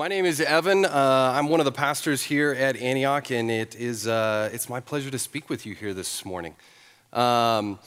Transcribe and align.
My 0.00 0.08
name 0.08 0.24
is 0.24 0.40
Evan. 0.40 0.86
Uh, 0.86 1.34
I'm 1.36 1.50
one 1.50 1.60
of 1.60 1.66
the 1.66 1.72
pastors 1.72 2.22
here 2.22 2.52
at 2.52 2.74
Antioch, 2.74 3.30
and 3.30 3.50
it 3.50 3.76
is, 3.76 4.06
uh, 4.06 4.48
it's 4.50 4.66
my 4.66 4.80
pleasure 4.80 5.10
to 5.10 5.18
speak 5.18 5.50
with 5.50 5.66
you 5.66 5.74
here 5.74 5.92
this 5.92 6.24
morning. 6.24 6.54
Um, 7.12 7.78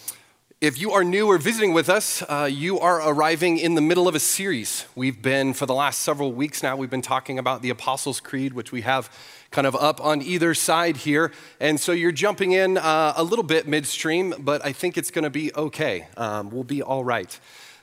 if 0.62 0.79
you 0.79 0.91
are 0.91 1.04
new 1.04 1.26
or 1.26 1.39
visiting 1.39 1.73
with 1.73 1.89
us, 1.89 2.21
uh, 2.29 2.47
you 2.52 2.79
are 2.79 3.02
arriving 3.02 3.57
in 3.57 3.73
the 3.73 3.81
middle 3.81 4.07
of 4.07 4.13
a 4.13 4.20
series. 4.20 4.86
We've 4.94 5.23
been, 5.23 5.55
for 5.55 5.65
the 5.65 5.73
last 5.73 6.04
several 6.04 6.31
weeks 6.31 6.62
now, 6.62 6.76
we've 6.76 6.88
been 6.88 7.02
talking 7.02 7.39
about 7.39 7.63
the 7.63 7.71
Apostles' 7.71 8.20
Creed, 8.20 8.54
which 8.54 8.71
we 8.71 8.82
have 8.82 9.09
kind 9.50 9.66
of 9.66 9.75
up 9.75 10.00
on 10.00 10.21
either 10.21 10.54
side 10.54 10.98
here. 10.98 11.32
And 11.59 11.80
so 11.80 11.93
you're 11.93 12.11
jumping 12.11 12.52
in 12.52 12.77
uh, 12.77 13.14
a 13.18 13.23
little 13.23 13.41
bit 13.41 13.68
midstream, 13.68 14.36
but 14.38 14.64
I 14.64 14.71
think 14.71 15.00
it's 15.00 15.09
going 15.09 15.23
to 15.23 15.32
be 15.32 15.52
okay. 15.55 16.05
Um, 16.16 16.52
we'll 16.52 16.64
be 16.64 16.84
all 16.84 17.04
right. 17.04 17.39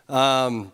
Um, 0.08 0.70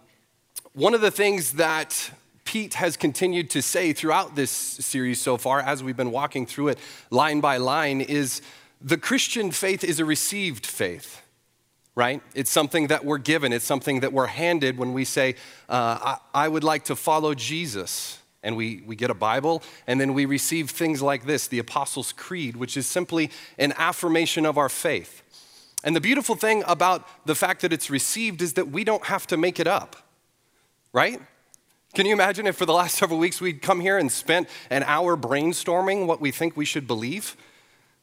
one 0.75 0.93
of 0.93 1.01
the 1.01 1.11
things 1.11 1.53
that 1.53 2.11
Pete 2.47 2.75
has 2.75 2.97
continued 2.97 3.51
to 3.51 3.61
say 3.61 3.93
throughout 3.93 4.37
this 4.37 4.51
series 4.51 5.21
so 5.21 5.37
far, 5.37 5.61
as 5.61 5.83
we've 5.83 5.97
been 5.97 6.13
walking 6.13 6.47
through 6.47 6.69
it 6.69 6.79
line 7.11 7.41
by 7.41 7.59
line, 7.59 8.01
is 8.01 8.41
the 8.81 8.97
Christian 8.97 9.51
faith 9.51 9.85
is 9.85 10.01
a 10.01 10.05
received 10.05 10.65
faith, 10.65 11.21
right? 11.95 12.23
It's 12.35 12.51
something 12.51 12.87
that 12.87 13.05
we're 13.05 13.19
given, 13.19 13.53
it's 13.53 13.65
something 13.65 14.01
that 14.01 14.13
we're 14.13 14.29
handed 14.29 14.79
when 14.79 14.95
we 14.95 15.05
say, 15.05 15.35
uh, 15.69 16.17
I, 16.35 16.45
I 16.45 16.49
would 16.49 16.65
like 16.65 16.85
to 16.85 16.97
follow 16.97 17.35
Jesus. 17.35 18.21
And 18.43 18.57
we, 18.57 18.85
we 18.87 18.95
get 18.95 19.11
a 19.11 19.15
Bible, 19.15 19.61
and 19.89 20.01
then 20.01 20.15
we 20.15 20.25
receive 20.25 20.71
things 20.71 21.03
like 21.03 21.27
this 21.27 21.49
the 21.49 21.59
Apostles' 21.59 22.13
Creed, 22.13 22.57
which 22.57 22.77
is 22.77 22.87
simply 22.87 23.33
an 23.59 23.75
affirmation 23.77 24.47
of 24.47 24.57
our 24.57 24.69
faith. 24.69 25.23
And 25.83 25.97
the 25.97 26.01
beautiful 26.01 26.37
thing 26.37 26.63
about 26.67 27.27
the 27.27 27.35
fact 27.35 27.63
that 27.63 27.73
it's 27.73 27.91
received 27.91 28.41
is 28.41 28.53
that 28.53 28.69
we 28.69 28.85
don't 28.85 29.07
have 29.07 29.27
to 29.29 29.37
make 29.37 29.59
it 29.59 29.67
up, 29.67 29.97
right? 30.93 31.21
Can 31.97 32.05
you 32.05 32.13
imagine 32.13 32.47
if 32.47 32.57
for 32.57 32.67
the 32.67 32.75
last 32.75 32.99
several 32.99 33.19
weeks 33.19 33.41
we'd 33.41 33.63
come 33.63 33.81
here 33.81 33.97
and 33.97 34.13
spent 34.13 34.51
an 34.69 34.83
hour 34.83 35.17
brainstorming 35.17 36.05
what 36.05 36.21
we 36.21 36.31
think 36.31 36.55
we 36.55 36.67
should 36.67 36.87
believe? 36.87 37.39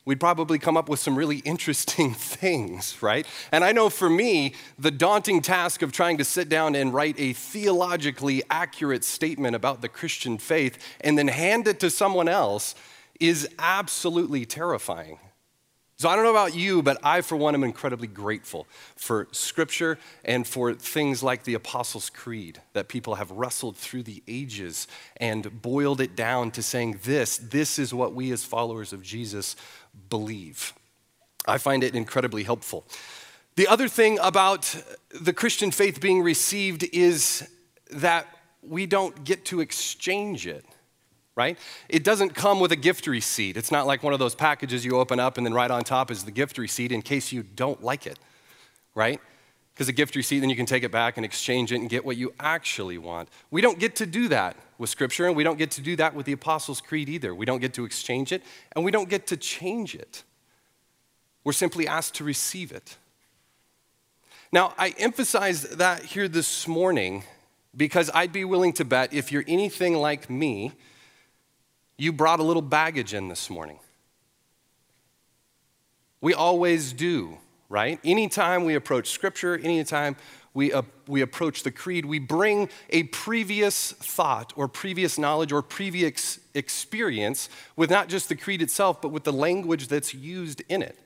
We'd 0.03 0.19
probably 0.19 0.57
come 0.57 0.75
up 0.75 0.89
with 0.89 0.99
some 0.99 1.15
really 1.15 1.37
interesting 1.45 2.11
things, 2.15 3.03
right? 3.03 3.27
And 3.51 3.63
I 3.63 3.71
know 3.71 3.91
for 3.91 4.09
me, 4.09 4.55
the 4.79 4.89
daunting 4.89 5.43
task 5.43 5.83
of 5.83 5.91
trying 5.91 6.17
to 6.17 6.25
sit 6.25 6.49
down 6.49 6.73
and 6.73 6.91
write 6.91 7.19
a 7.19 7.33
theologically 7.33 8.41
accurate 8.49 9.03
statement 9.03 9.55
about 9.55 9.83
the 9.83 9.89
Christian 9.89 10.39
faith 10.39 10.79
and 11.01 11.15
then 11.15 11.27
hand 11.27 11.67
it 11.67 11.79
to 11.81 11.91
someone 11.91 12.27
else 12.27 12.73
is 13.19 13.47
absolutely 13.59 14.43
terrifying. 14.43 15.19
So 15.97 16.09
I 16.09 16.15
don't 16.15 16.25
know 16.25 16.31
about 16.31 16.55
you, 16.55 16.81
but 16.81 16.97
I, 17.03 17.21
for 17.21 17.35
one, 17.35 17.53
am 17.53 17.63
incredibly 17.63 18.07
grateful 18.07 18.67
for 18.95 19.27
Scripture 19.31 19.99
and 20.25 20.45
for 20.45 20.73
things 20.73 21.21
like 21.21 21.43
the 21.43 21.53
Apostles' 21.53 22.09
Creed 22.09 22.61
that 22.73 22.87
people 22.87 23.15
have 23.15 23.31
wrestled 23.31 23.77
through 23.77 24.03
the 24.03 24.23
ages 24.27 24.87
and 25.17 25.61
boiled 25.61 26.01
it 26.01 26.15
down 26.15 26.51
to 26.51 26.63
saying 26.63 26.99
this, 27.03 27.37
this 27.37 27.77
is 27.77 27.93
what 27.93 28.13
we 28.13 28.31
as 28.31 28.43
followers 28.43 28.91
of 28.91 29.03
Jesus 29.03 29.55
believe. 30.09 30.73
I 31.47 31.57
find 31.57 31.83
it 31.83 31.95
incredibly 31.95 32.43
helpful. 32.43 32.85
The 33.55 33.67
other 33.67 33.87
thing 33.87 34.17
about 34.19 34.75
the 35.21 35.33
Christian 35.33 35.69
faith 35.69 36.01
being 36.01 36.23
received 36.23 36.83
is 36.91 37.47
that 37.91 38.27
we 38.63 38.87
don't 38.87 39.23
get 39.23 39.45
to 39.45 39.59
exchange 39.59 40.47
it 40.47 40.65
right? 41.35 41.57
It 41.89 42.03
doesn't 42.03 42.35
come 42.35 42.59
with 42.59 42.71
a 42.71 42.75
gift 42.75 43.07
receipt. 43.07 43.57
It's 43.57 43.71
not 43.71 43.87
like 43.87 44.03
one 44.03 44.13
of 44.13 44.19
those 44.19 44.35
packages 44.35 44.85
you 44.85 44.97
open 44.97 45.19
up 45.19 45.37
and 45.37 45.45
then 45.45 45.53
right 45.53 45.71
on 45.71 45.83
top 45.83 46.11
is 46.11 46.23
the 46.23 46.31
gift 46.31 46.57
receipt 46.57 46.91
in 46.91 47.01
case 47.01 47.31
you 47.31 47.43
don't 47.43 47.83
like 47.83 48.05
it, 48.05 48.19
right? 48.93 49.19
Because 49.73 49.89
a 49.89 49.93
gift 49.93 50.15
receipt, 50.15 50.39
then 50.39 50.51
you 50.51 50.55
can 50.55 50.67
take 50.67 50.83
it 50.83 50.91
back 50.91 51.17
and 51.17 51.25
exchange 51.25 51.71
it 51.71 51.77
and 51.77 51.89
get 51.89 52.05
what 52.05 52.15
you 52.15 52.33
actually 52.39 52.99
want. 52.99 53.29
We 53.49 53.61
don't 53.61 53.79
get 53.79 53.95
to 53.97 54.05
do 54.05 54.27
that 54.27 54.55
with 54.77 54.91
Scripture, 54.91 55.25
and 55.25 55.35
we 55.35 55.43
don't 55.43 55.57
get 55.57 55.71
to 55.71 55.81
do 55.81 55.95
that 55.95 56.13
with 56.13 56.27
the 56.27 56.33
Apostles' 56.33 56.79
Creed 56.79 57.09
either. 57.09 57.33
We 57.33 57.45
don't 57.45 57.59
get 57.59 57.73
to 57.75 57.85
exchange 57.85 58.31
it, 58.31 58.43
and 58.75 58.85
we 58.85 58.91
don't 58.91 59.09
get 59.09 59.25
to 59.27 59.37
change 59.37 59.95
it. 59.95 60.23
We're 61.43 61.53
simply 61.53 61.87
asked 61.87 62.13
to 62.15 62.23
receive 62.23 62.71
it. 62.71 62.97
Now, 64.51 64.75
I 64.77 64.93
emphasize 64.99 65.63
that 65.63 66.03
here 66.03 66.27
this 66.27 66.67
morning 66.67 67.23
because 67.75 68.11
I'd 68.13 68.31
be 68.31 68.45
willing 68.45 68.73
to 68.73 68.85
bet 68.85 69.11
if 69.11 69.31
you're 69.31 69.43
anything 69.47 69.95
like 69.95 70.29
me, 70.29 70.73
you 71.97 72.11
brought 72.11 72.39
a 72.39 72.43
little 72.43 72.61
baggage 72.61 73.13
in 73.13 73.27
this 73.27 73.49
morning. 73.49 73.79
We 76.21 76.33
always 76.33 76.93
do, 76.93 77.37
right? 77.69 77.99
Anytime 78.03 78.65
we 78.65 78.75
approach 78.75 79.09
Scripture, 79.09 79.57
anytime 79.57 80.15
we, 80.53 80.71
uh, 80.71 80.83
we 81.07 81.21
approach 81.21 81.63
the 81.63 81.71
creed, 81.71 82.05
we 82.05 82.19
bring 82.19 82.69
a 82.89 83.03
previous 83.03 83.91
thought 83.91 84.53
or 84.55 84.67
previous 84.67 85.17
knowledge 85.17 85.51
or 85.51 85.61
previous 85.61 86.39
experience 86.53 87.49
with 87.75 87.89
not 87.89 88.07
just 88.07 88.29
the 88.29 88.35
creed 88.35 88.61
itself, 88.61 89.01
but 89.01 89.09
with 89.09 89.23
the 89.23 89.33
language 89.33 89.87
that's 89.87 90.13
used 90.13 90.61
in 90.69 90.81
it. 90.81 90.97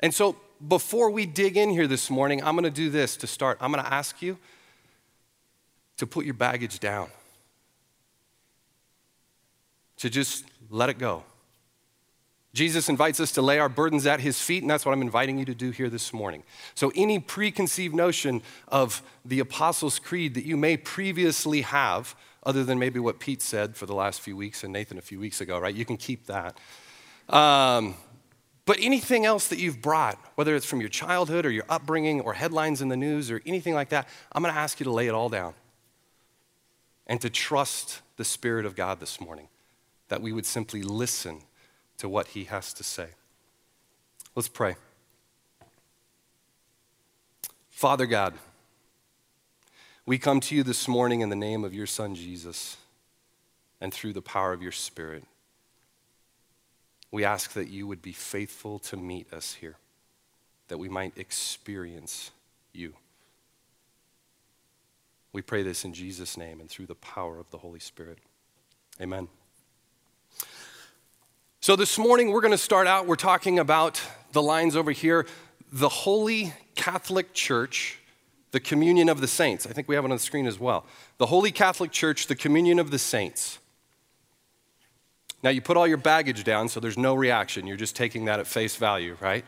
And 0.00 0.12
so, 0.12 0.36
before 0.66 1.10
we 1.10 1.26
dig 1.26 1.56
in 1.56 1.70
here 1.70 1.86
this 1.86 2.10
morning, 2.10 2.42
I'm 2.42 2.54
going 2.54 2.64
to 2.64 2.70
do 2.70 2.90
this 2.90 3.16
to 3.18 3.26
start. 3.26 3.58
I'm 3.60 3.72
going 3.72 3.84
to 3.84 3.92
ask 3.92 4.20
you 4.22 4.38
to 5.96 6.06
put 6.06 6.24
your 6.24 6.34
baggage 6.34 6.78
down 6.78 7.08
to 10.02 10.10
just 10.10 10.44
let 10.68 10.90
it 10.90 10.98
go. 10.98 11.22
Jesus 12.54 12.88
invites 12.88 13.20
us 13.20 13.30
to 13.32 13.40
lay 13.40 13.60
our 13.60 13.68
burdens 13.68 14.04
at 14.04 14.18
his 14.18 14.42
feet, 14.42 14.62
and 14.62 14.68
that's 14.68 14.84
what 14.84 14.90
I'm 14.92 15.00
inviting 15.00 15.38
you 15.38 15.44
to 15.44 15.54
do 15.54 15.70
here 15.70 15.88
this 15.88 16.12
morning. 16.12 16.42
So, 16.74 16.90
any 16.96 17.20
preconceived 17.20 17.94
notion 17.94 18.42
of 18.66 19.00
the 19.24 19.38
Apostles' 19.38 20.00
Creed 20.00 20.34
that 20.34 20.44
you 20.44 20.56
may 20.56 20.76
previously 20.76 21.60
have, 21.60 22.16
other 22.42 22.64
than 22.64 22.80
maybe 22.80 22.98
what 22.98 23.20
Pete 23.20 23.40
said 23.40 23.76
for 23.76 23.86
the 23.86 23.94
last 23.94 24.20
few 24.20 24.36
weeks 24.36 24.64
and 24.64 24.72
Nathan 24.72 24.98
a 24.98 25.02
few 25.02 25.20
weeks 25.20 25.40
ago, 25.40 25.56
right? 25.56 25.74
You 25.74 25.84
can 25.84 25.96
keep 25.96 26.26
that. 26.26 26.58
Um, 27.32 27.94
but 28.66 28.78
anything 28.80 29.24
else 29.24 29.46
that 29.48 29.60
you've 29.60 29.80
brought, 29.80 30.18
whether 30.34 30.56
it's 30.56 30.66
from 30.66 30.80
your 30.80 30.90
childhood 30.90 31.46
or 31.46 31.50
your 31.50 31.64
upbringing 31.68 32.20
or 32.22 32.34
headlines 32.34 32.82
in 32.82 32.88
the 32.88 32.96
news 32.96 33.30
or 33.30 33.40
anything 33.46 33.74
like 33.74 33.90
that, 33.90 34.08
I'm 34.32 34.42
going 34.42 34.52
to 34.52 34.60
ask 34.60 34.80
you 34.80 34.84
to 34.84 34.90
lay 34.90 35.06
it 35.06 35.14
all 35.14 35.28
down 35.28 35.54
and 37.06 37.20
to 37.20 37.30
trust 37.30 38.00
the 38.16 38.24
Spirit 38.24 38.66
of 38.66 38.74
God 38.74 38.98
this 38.98 39.20
morning 39.20 39.46
that 40.12 40.20
we 40.20 40.30
would 40.30 40.44
simply 40.44 40.82
listen 40.82 41.40
to 41.96 42.06
what 42.06 42.26
he 42.26 42.44
has 42.44 42.74
to 42.74 42.84
say. 42.84 43.08
Let's 44.36 44.46
pray. 44.46 44.76
Father 47.70 48.04
God, 48.04 48.34
we 50.04 50.18
come 50.18 50.40
to 50.40 50.54
you 50.54 50.62
this 50.64 50.86
morning 50.86 51.22
in 51.22 51.30
the 51.30 51.34
name 51.34 51.64
of 51.64 51.72
your 51.72 51.86
Son 51.86 52.14
Jesus 52.14 52.76
and 53.80 53.90
through 53.90 54.12
the 54.12 54.20
power 54.20 54.52
of 54.52 54.60
your 54.60 54.70
Spirit. 54.70 55.24
We 57.10 57.24
ask 57.24 57.54
that 57.54 57.70
you 57.70 57.86
would 57.86 58.02
be 58.02 58.12
faithful 58.12 58.80
to 58.80 58.98
meet 58.98 59.32
us 59.32 59.54
here, 59.54 59.76
that 60.68 60.76
we 60.76 60.90
might 60.90 61.16
experience 61.16 62.32
you. 62.74 62.92
We 65.32 65.40
pray 65.40 65.62
this 65.62 65.86
in 65.86 65.94
Jesus' 65.94 66.36
name 66.36 66.60
and 66.60 66.68
through 66.68 66.84
the 66.84 66.96
power 66.96 67.38
of 67.38 67.50
the 67.50 67.56
Holy 67.56 67.80
Spirit. 67.80 68.18
Amen. 69.00 69.28
So, 71.60 71.76
this 71.76 71.98
morning 71.98 72.32
we're 72.32 72.40
going 72.40 72.52
to 72.52 72.58
start 72.58 72.86
out, 72.86 73.06
we're 73.06 73.16
talking 73.16 73.58
about 73.58 74.00
the 74.32 74.42
lines 74.42 74.76
over 74.76 74.90
here 74.90 75.26
the 75.72 75.88
Holy 75.88 76.52
Catholic 76.74 77.32
Church, 77.32 77.98
the 78.50 78.60
communion 78.60 79.08
of 79.08 79.20
the 79.20 79.26
saints. 79.26 79.66
I 79.66 79.72
think 79.72 79.88
we 79.88 79.94
have 79.94 80.04
it 80.04 80.10
on 80.10 80.16
the 80.16 80.22
screen 80.22 80.46
as 80.46 80.60
well. 80.60 80.84
The 81.16 81.26
Holy 81.26 81.50
Catholic 81.50 81.90
Church, 81.90 82.26
the 82.26 82.34
communion 82.34 82.78
of 82.78 82.90
the 82.90 82.98
saints. 82.98 83.58
Now, 85.42 85.50
you 85.50 85.60
put 85.60 85.76
all 85.76 85.88
your 85.88 85.96
baggage 85.96 86.44
down, 86.44 86.68
so 86.68 86.78
there's 86.78 86.98
no 86.98 87.14
reaction. 87.14 87.66
You're 87.66 87.76
just 87.76 87.96
taking 87.96 88.26
that 88.26 88.38
at 88.38 88.46
face 88.46 88.76
value, 88.76 89.16
right? 89.20 89.44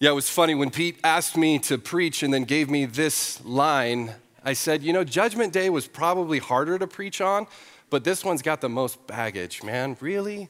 Yeah, 0.00 0.10
it 0.10 0.14
was 0.14 0.28
funny 0.28 0.54
when 0.54 0.70
Pete 0.70 0.98
asked 1.04 1.36
me 1.36 1.58
to 1.60 1.78
preach 1.78 2.22
and 2.22 2.34
then 2.34 2.44
gave 2.44 2.68
me 2.68 2.84
this 2.84 3.44
line. 3.44 4.14
I 4.44 4.52
said, 4.52 4.82
You 4.82 4.92
know, 4.92 5.04
Judgment 5.04 5.52
Day 5.52 5.70
was 5.70 5.86
probably 5.86 6.38
harder 6.38 6.78
to 6.78 6.86
preach 6.86 7.20
on 7.20 7.46
but 7.94 8.02
this 8.02 8.24
one's 8.24 8.42
got 8.42 8.60
the 8.60 8.68
most 8.68 9.06
baggage, 9.06 9.62
man. 9.62 9.96
Really? 10.00 10.48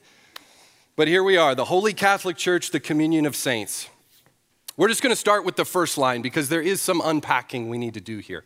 But 0.97 1.09
here 1.09 1.23
we 1.23 1.37
are 1.37 1.55
the 1.55 1.67
Holy 1.67 1.93
Catholic 1.93 2.39
Church, 2.39 2.71
the 2.71 2.81
communion 2.81 3.27
of 3.27 3.37
saints. 3.37 3.91
We're 4.79 4.89
just 4.89 5.03
going 5.03 5.13
to 5.13 5.21
start 5.21 5.45
with 5.45 5.57
the 5.57 5.67
first 5.67 5.99
line 5.99 6.23
because 6.23 6.49
there 6.49 6.63
is 6.63 6.81
some 6.81 7.03
unpacking 7.05 7.69
we 7.69 7.77
need 7.77 7.93
to 7.93 8.01
do 8.01 8.17
here. 8.17 8.45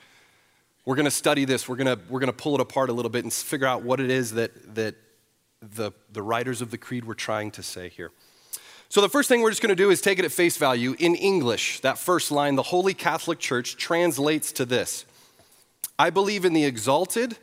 We're 0.85 0.97
going 0.97 1.05
to 1.05 1.13
study 1.13 1.45
this, 1.45 1.69
we're 1.69 1.77
going 1.77 1.97
to, 1.97 2.03
we're 2.09 2.19
to 2.19 2.33
pull 2.33 2.55
it 2.55 2.61
apart 2.61 2.91
a 2.91 2.93
little 2.93 3.09
bit 3.09 3.23
and 3.23 3.33
figure 3.33 3.69
out 3.69 3.85
what 3.85 4.01
it 4.01 4.11
is 4.11 4.33
that, 4.33 4.75
that 4.75 4.97
the, 5.63 5.93
the 6.13 6.23
writers 6.23 6.61
of 6.61 6.73
the 6.73 6.79
creed 6.79 7.05
were 7.05 7.15
trying 7.15 7.53
to 7.53 7.63
say 7.63 7.89
here. 7.89 8.11
So, 8.89 9.01
the 9.01 9.09
first 9.09 9.29
thing 9.29 9.43
we're 9.43 9.51
just 9.51 9.63
going 9.63 9.69
to 9.69 9.77
do 9.77 9.91
is 9.91 10.01
take 10.01 10.19
it 10.19 10.25
at 10.25 10.33
face 10.33 10.57
value. 10.57 10.97
In 10.99 11.15
English, 11.15 11.81
that 11.81 11.99
first 11.99 12.33
line, 12.33 12.57
the 12.57 12.65
Holy 12.65 12.95
Catholic 12.95 13.39
Church 13.39 13.77
translates 13.77 14.51
to 14.53 14.65
this 14.65 15.05
I 15.99 16.11
believe 16.11 16.45
in 16.45 16.53
the 16.53 16.65
exalted 16.65 17.37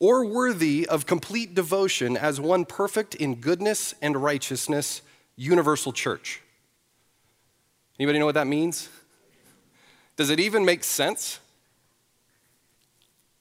or 0.00 0.24
worthy 0.24 0.86
of 0.88 1.06
complete 1.06 1.54
devotion 1.54 2.16
as 2.16 2.40
one 2.40 2.64
perfect 2.64 3.14
in 3.14 3.36
goodness 3.36 3.94
and 4.02 4.16
righteousness, 4.16 5.02
universal 5.36 5.92
church. 5.92 6.40
Anybody 7.98 8.18
know 8.18 8.26
what 8.26 8.34
that 8.34 8.48
means? 8.48 8.88
Does 10.16 10.30
it 10.30 10.40
even 10.40 10.64
make 10.64 10.82
sense? 10.82 11.38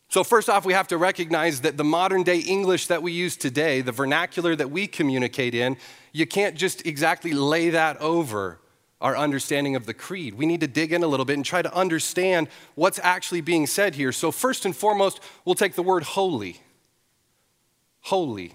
So, 0.09 0.23
first 0.23 0.49
off, 0.49 0.65
we 0.65 0.73
have 0.73 0.89
to 0.89 0.97
recognize 0.97 1.61
that 1.61 1.77
the 1.77 1.83
modern 1.83 2.23
day 2.23 2.39
English 2.39 2.87
that 2.87 3.01
we 3.01 3.13
use 3.13 3.37
today, 3.37 3.81
the 3.81 3.93
vernacular 3.93 4.55
that 4.57 4.69
we 4.69 4.85
communicate 4.85 5.55
in, 5.55 5.77
you 6.11 6.27
can't 6.27 6.55
just 6.55 6.85
exactly 6.85 7.33
lay 7.33 7.69
that 7.69 7.97
over 8.01 8.59
our 9.01 9.17
understanding 9.17 9.75
of 9.75 9.85
the 9.85 9.93
creed. 9.93 10.35
We 10.35 10.45
need 10.45 10.61
to 10.61 10.67
dig 10.67 10.93
in 10.93 11.03
a 11.03 11.07
little 11.07 11.25
bit 11.25 11.35
and 11.35 11.43
try 11.43 11.61
to 11.61 11.73
understand 11.75 12.47
what's 12.75 12.99
actually 12.99 13.41
being 13.41 13.67
said 13.67 13.95
here. 13.95 14.11
So, 14.11 14.31
first 14.31 14.65
and 14.65 14.75
foremost, 14.75 15.19
we'll 15.43 15.55
take 15.55 15.73
the 15.73 15.83
word 15.83 16.03
holy. 16.03 16.61
Holy. 18.01 18.53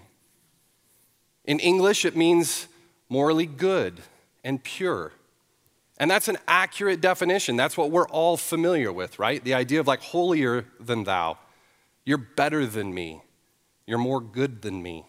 In 1.45 1.59
English, 1.59 2.05
it 2.05 2.15
means 2.15 2.67
morally 3.09 3.45
good 3.45 4.01
and 4.43 4.63
pure. 4.63 5.11
And 5.97 6.09
that's 6.09 6.27
an 6.27 6.37
accurate 6.47 7.01
definition. 7.01 7.55
That's 7.55 7.77
what 7.77 7.91
we're 7.91 8.07
all 8.07 8.37
familiar 8.37 8.91
with, 8.91 9.19
right? 9.19 9.43
The 9.43 9.53
idea 9.53 9.79
of 9.79 9.87
like 9.87 10.01
holier 10.01 10.65
than 10.79 11.03
thou. 11.03 11.37
You're 12.05 12.17
better 12.19 12.65
than 12.65 12.93
me. 12.93 13.21
You're 13.85 13.97
more 13.97 14.21
good 14.21 14.61
than 14.61 14.81
me. 14.81 15.05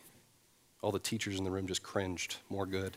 All 0.80 0.92
the 0.92 0.98
teachers 0.98 1.38
in 1.38 1.44
the 1.44 1.50
room 1.50 1.66
just 1.66 1.82
cringed. 1.82 2.36
More 2.48 2.66
good. 2.66 2.96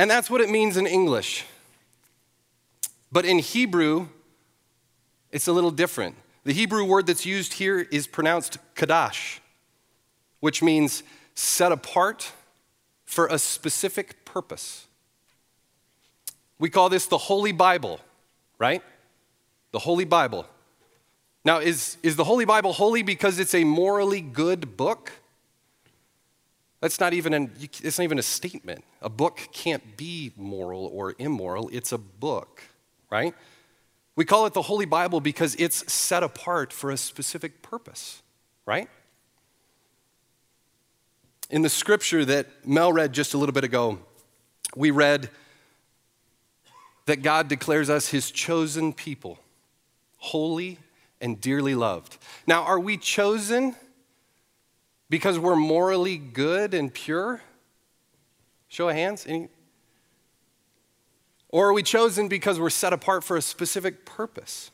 And 0.00 0.10
that's 0.10 0.30
what 0.30 0.40
it 0.40 0.48
means 0.48 0.78
in 0.78 0.86
English. 0.86 1.44
But 3.12 3.26
in 3.26 3.38
Hebrew, 3.38 4.08
it's 5.30 5.46
a 5.46 5.52
little 5.52 5.70
different. 5.70 6.16
The 6.44 6.54
Hebrew 6.54 6.86
word 6.86 7.06
that's 7.06 7.26
used 7.26 7.52
here 7.52 7.80
is 7.80 8.06
pronounced 8.06 8.56
kadash, 8.74 9.40
which 10.40 10.62
means 10.62 11.02
set 11.34 11.70
apart 11.70 12.32
for 13.04 13.26
a 13.26 13.38
specific 13.38 14.24
purpose. 14.24 14.86
We 16.58 16.70
call 16.70 16.88
this 16.88 17.04
the 17.04 17.18
Holy 17.18 17.52
Bible, 17.52 18.00
right? 18.58 18.82
The 19.72 19.80
Holy 19.80 20.06
Bible. 20.06 20.46
Now, 21.44 21.58
is, 21.58 21.98
is 22.02 22.16
the 22.16 22.24
Holy 22.24 22.46
Bible 22.46 22.72
holy 22.72 23.02
because 23.02 23.38
it's 23.38 23.54
a 23.54 23.64
morally 23.64 24.22
good 24.22 24.78
book? 24.78 25.12
That's 26.80 26.98
not 26.98 27.12
even 27.12 27.34
an, 27.34 27.52
it's 27.60 27.98
not 27.98 28.04
even 28.04 28.18
a 28.18 28.22
statement. 28.22 28.84
A 29.02 29.10
book 29.10 29.40
can't 29.52 29.96
be 29.96 30.32
moral 30.36 30.86
or 30.86 31.14
immoral. 31.18 31.68
It's 31.72 31.92
a 31.92 31.98
book, 31.98 32.62
right? 33.10 33.34
We 34.16 34.24
call 34.24 34.46
it 34.46 34.54
the 34.54 34.62
Holy 34.62 34.86
Bible 34.86 35.20
because 35.20 35.54
it's 35.58 35.92
set 35.92 36.22
apart 36.22 36.72
for 36.72 36.90
a 36.90 36.96
specific 36.96 37.62
purpose, 37.62 38.22
right? 38.66 38.88
In 41.50 41.62
the 41.62 41.68
scripture 41.68 42.24
that 42.24 42.66
Mel 42.66 42.92
read 42.92 43.12
just 43.12 43.34
a 43.34 43.38
little 43.38 43.52
bit 43.52 43.64
ago, 43.64 43.98
we 44.74 44.90
read 44.90 45.30
that 47.06 47.22
God 47.22 47.48
declares 47.48 47.90
us 47.90 48.08
his 48.08 48.30
chosen 48.30 48.92
people, 48.92 49.38
holy 50.18 50.78
and 51.20 51.40
dearly 51.40 51.74
loved. 51.74 52.16
Now, 52.46 52.62
are 52.62 52.78
we 52.78 52.96
chosen 52.96 53.74
because 55.10 55.38
we're 55.38 55.56
morally 55.56 56.16
good 56.16 56.72
and 56.72 56.94
pure? 56.94 57.42
Show 58.68 58.88
of 58.88 58.94
hands. 58.94 59.26
Any? 59.26 59.48
Or 61.48 61.68
are 61.68 61.72
we 61.72 61.82
chosen 61.82 62.28
because 62.28 62.60
we're 62.60 62.70
set 62.70 62.92
apart 62.92 63.24
for 63.24 63.36
a 63.36 63.42
specific 63.42 64.06
purpose? 64.06 64.70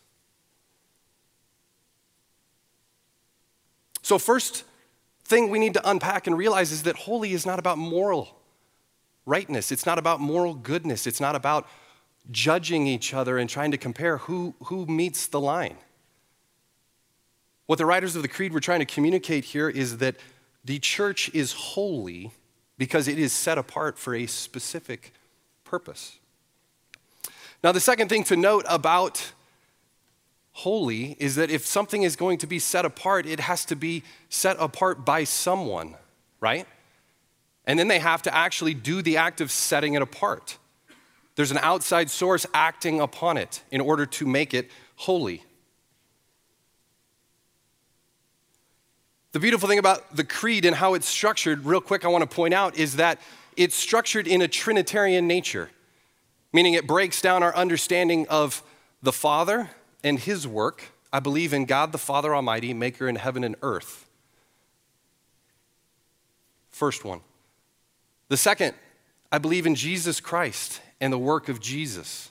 So, 4.03 4.19
first 4.19 4.65
thing 5.25 5.51
we 5.51 5.59
need 5.59 5.75
to 5.75 5.91
unpack 5.91 6.29
and 6.29 6.37
realize 6.39 6.71
is 6.71 6.85
that 6.85 6.95
holy 6.95 7.33
is 7.33 7.45
not 7.45 7.59
about 7.59 7.79
moral 7.79 8.37
rightness. 9.25 9.73
It's 9.73 9.87
not 9.87 9.99
about 9.99 10.21
moral 10.21 10.55
goodness. 10.55 11.07
It's 11.07 11.21
not 11.21 11.35
about 11.35 11.67
judging 12.31 12.87
each 12.87 13.15
other 13.15 13.39
and 13.39 13.49
trying 13.49 13.71
to 13.71 13.79
compare 13.79 14.19
who, 14.19 14.55
who 14.65 14.87
meets 14.87 15.27
the 15.27 15.41
line. 15.41 15.77
What 17.67 17.79
the 17.79 17.87
writers 17.87 18.17
of 18.17 18.23
the 18.23 18.29
Creed 18.29 18.53
were 18.53 18.61
trying 18.61 18.81
to 18.81 18.87
communicate 18.87 19.45
here 19.45 19.69
is 19.69 19.99
that 19.99 20.17
the 20.65 20.79
church 20.79 21.31
is 21.35 21.53
holy 21.53 22.31
because 22.79 23.09
it 23.09 23.19
is 23.19 23.33
set 23.33 23.59
apart 23.59 23.99
for 23.99 24.15
a 24.15 24.27
specific 24.27 25.13
purpose. 25.65 26.19
Now, 27.63 27.73
the 27.73 27.81
second 27.81 28.09
thing 28.09 28.25
to 28.25 28.37
note 28.37 28.65
about 28.69 29.33
holy 30.53 31.17
is 31.19 31.35
that 31.37 31.51
if 31.51 31.67
something 31.67 32.03
is 32.03 32.17
going 32.17 32.39
to 32.39 32.47
be 32.47 32.59
set 32.59 32.85
apart, 32.85 33.27
it 33.27 33.41
has 33.41 33.65
to 33.67 33.77
be 33.77 34.03
set 34.29 34.57
apart 34.59 35.05
by 35.05 35.25
someone, 35.25 35.95
right? 36.41 36.67
And 37.67 37.79
then 37.79 37.89
they 37.89 37.99
have 37.99 38.23
to 38.23 38.35
actually 38.35 38.75
do 38.75 39.03
the 39.03 39.17
act 39.17 39.41
of 39.41 39.51
setting 39.51 39.95
it 39.95 40.03
apart. 40.03 40.59
There's 41.35 41.51
an 41.51 41.59
outside 41.59 42.09
source 42.11 42.47
acting 42.55 43.01
upon 43.01 43.37
it 43.37 43.63
in 43.71 43.81
order 43.81 44.07
to 44.07 44.27
make 44.27 44.55
it 44.55 44.71
holy. 44.95 45.43
The 49.37 49.41
beautiful 49.41 49.69
thing 49.69 49.79
about 49.79 50.17
the 50.17 50.25
creed 50.25 50.65
and 50.65 50.75
how 50.75 50.95
it's 50.95 51.07
structured, 51.07 51.67
real 51.67 51.83
quick, 51.83 52.07
I 52.07 52.09
want 52.09 52.23
to 52.23 52.35
point 52.35 52.55
out, 52.55 52.75
is 52.75 52.97
that 52.97 53.21
it's 53.55 53.77
structured 53.77 54.27
in 54.27 54.41
a 54.41 54.49
Trinitarian 54.49 55.27
nature, 55.27 55.69
meaning 56.55 56.73
it 56.73 56.87
breaks 56.87 57.21
down 57.21 57.43
our 57.43 57.55
understanding 57.55 58.27
of 58.29 58.63
the 59.03 59.13
Father 59.13 59.69
and 60.03 60.19
His 60.19 60.49
work. 60.49 60.85
I 61.13 61.21
believe 61.21 61.53
in 61.53 61.67
God 61.67 61.93
the 61.93 61.99
Father 61.99 62.35
Almighty, 62.35 62.73
maker 62.73 63.11
in 63.11 63.17
heaven 63.17 63.45
and 63.45 63.57
earth. 63.61 64.09
First 66.71 67.05
one. 67.05 67.21
The 68.29 68.39
second, 68.39 68.73
I 69.31 69.37
believe 69.37 69.67
in 69.67 69.75
Jesus 69.75 70.19
Christ 70.19 70.81
and 70.99 71.13
the 71.13 71.19
work 71.19 71.51
of 71.51 71.61
Jesus, 71.61 72.31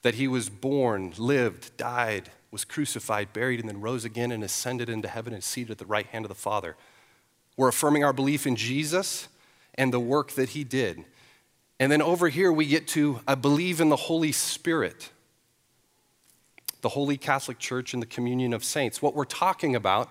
that 0.00 0.14
He 0.14 0.28
was 0.28 0.48
born, 0.48 1.12
lived, 1.18 1.76
died, 1.76 2.30
was 2.50 2.64
crucified, 2.64 3.32
buried, 3.32 3.60
and 3.60 3.68
then 3.68 3.80
rose 3.80 4.04
again 4.04 4.32
and 4.32 4.42
ascended 4.42 4.88
into 4.88 5.08
heaven 5.08 5.32
and 5.32 5.42
seated 5.42 5.70
at 5.70 5.78
the 5.78 5.86
right 5.86 6.06
hand 6.06 6.24
of 6.24 6.28
the 6.28 6.34
Father. 6.34 6.76
We're 7.56 7.68
affirming 7.68 8.04
our 8.04 8.12
belief 8.12 8.46
in 8.46 8.56
Jesus 8.56 9.28
and 9.74 9.92
the 9.92 10.00
work 10.00 10.32
that 10.32 10.50
he 10.50 10.64
did. 10.64 11.04
And 11.78 11.90
then 11.90 12.02
over 12.02 12.28
here, 12.28 12.52
we 12.52 12.66
get 12.66 12.88
to 12.88 13.20
I 13.26 13.34
believe 13.34 13.80
in 13.80 13.88
the 13.88 13.96
Holy 13.96 14.32
Spirit, 14.32 15.10
the 16.80 16.90
Holy 16.90 17.16
Catholic 17.16 17.58
Church, 17.58 17.94
and 17.94 18.02
the 18.02 18.06
communion 18.06 18.52
of 18.52 18.64
saints. 18.64 19.00
What 19.00 19.14
we're 19.14 19.24
talking 19.24 19.76
about 19.76 20.10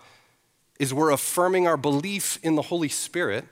is 0.80 0.94
we're 0.94 1.12
affirming 1.12 1.68
our 1.68 1.78
belief 1.78 2.40
in 2.42 2.56
the 2.56 2.62
Holy 2.62 2.88
Spirit 2.88 3.46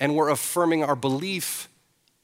and 0.00 0.16
we're 0.16 0.30
affirming 0.30 0.82
our 0.82 0.96
belief 0.96 1.68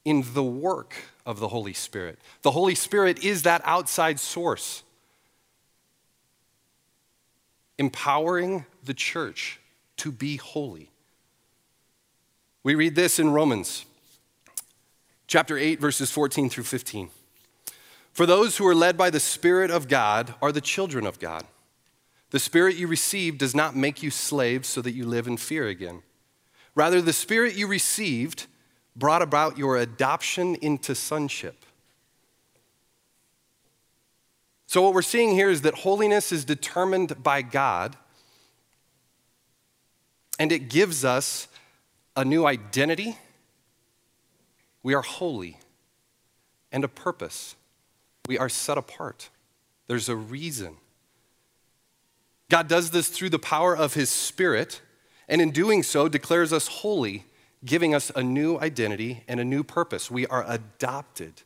in 0.03 0.23
the 0.33 0.43
work 0.43 0.95
of 1.25 1.39
the 1.39 1.49
Holy 1.49 1.73
Spirit. 1.73 2.19
The 2.41 2.51
Holy 2.51 2.75
Spirit 2.75 3.23
is 3.23 3.43
that 3.43 3.61
outside 3.63 4.19
source 4.19 4.83
empowering 7.79 8.65
the 8.83 8.93
church 8.93 9.59
to 9.97 10.11
be 10.11 10.35
holy. 10.35 10.91
We 12.61 12.75
read 12.75 12.93
this 12.93 13.17
in 13.17 13.31
Romans 13.31 13.85
chapter 15.25 15.57
8, 15.57 15.79
verses 15.79 16.11
14 16.11 16.49
through 16.49 16.65
15. 16.65 17.09
For 18.11 18.25
those 18.25 18.57
who 18.57 18.67
are 18.67 18.75
led 18.75 18.97
by 18.97 19.09
the 19.09 19.19
Spirit 19.19 19.71
of 19.71 19.87
God 19.87 20.35
are 20.41 20.51
the 20.51 20.59
children 20.59 21.05
of 21.05 21.19
God. 21.19 21.45
The 22.31 22.39
Spirit 22.39 22.75
you 22.75 22.87
received 22.87 23.37
does 23.37 23.55
not 23.55 23.75
make 23.75 24.03
you 24.03 24.11
slaves 24.11 24.67
so 24.67 24.81
that 24.81 24.91
you 24.91 25.05
live 25.05 25.27
in 25.27 25.37
fear 25.37 25.67
again. 25.67 26.03
Rather, 26.75 27.01
the 27.01 27.13
Spirit 27.13 27.55
you 27.55 27.67
received 27.67 28.47
brought 28.95 29.21
about 29.21 29.57
your 29.57 29.77
adoption 29.77 30.55
into 30.55 30.93
sonship. 30.93 31.65
So, 34.69 34.83
what 34.83 34.93
we're 34.93 35.01
seeing 35.01 35.31
here 35.31 35.49
is 35.49 35.63
that 35.63 35.73
holiness 35.73 36.31
is 36.31 36.45
determined 36.45 37.23
by 37.23 37.41
God, 37.41 37.95
and 40.37 40.51
it 40.51 40.69
gives 40.69 41.03
us 41.03 41.47
a 42.15 42.23
new 42.23 42.45
identity. 42.45 43.17
We 44.83 44.93
are 44.93 45.01
holy, 45.01 45.57
and 46.71 46.83
a 46.83 46.87
purpose. 46.87 47.55
We 48.27 48.37
are 48.37 48.47
set 48.47 48.77
apart. 48.77 49.31
There's 49.87 50.07
a 50.07 50.15
reason. 50.15 50.77
God 52.51 52.67
does 52.67 52.91
this 52.91 53.09
through 53.09 53.31
the 53.31 53.39
power 53.39 53.75
of 53.75 53.95
His 53.95 54.11
Spirit, 54.11 54.81
and 55.27 55.41
in 55.41 55.49
doing 55.49 55.81
so, 55.81 56.07
declares 56.07 56.53
us 56.53 56.67
holy, 56.67 57.25
giving 57.65 57.95
us 57.95 58.11
a 58.15 58.21
new 58.21 58.59
identity 58.59 59.23
and 59.27 59.39
a 59.39 59.43
new 59.43 59.63
purpose. 59.63 60.11
We 60.11 60.27
are 60.27 60.45
adopted 60.47 61.41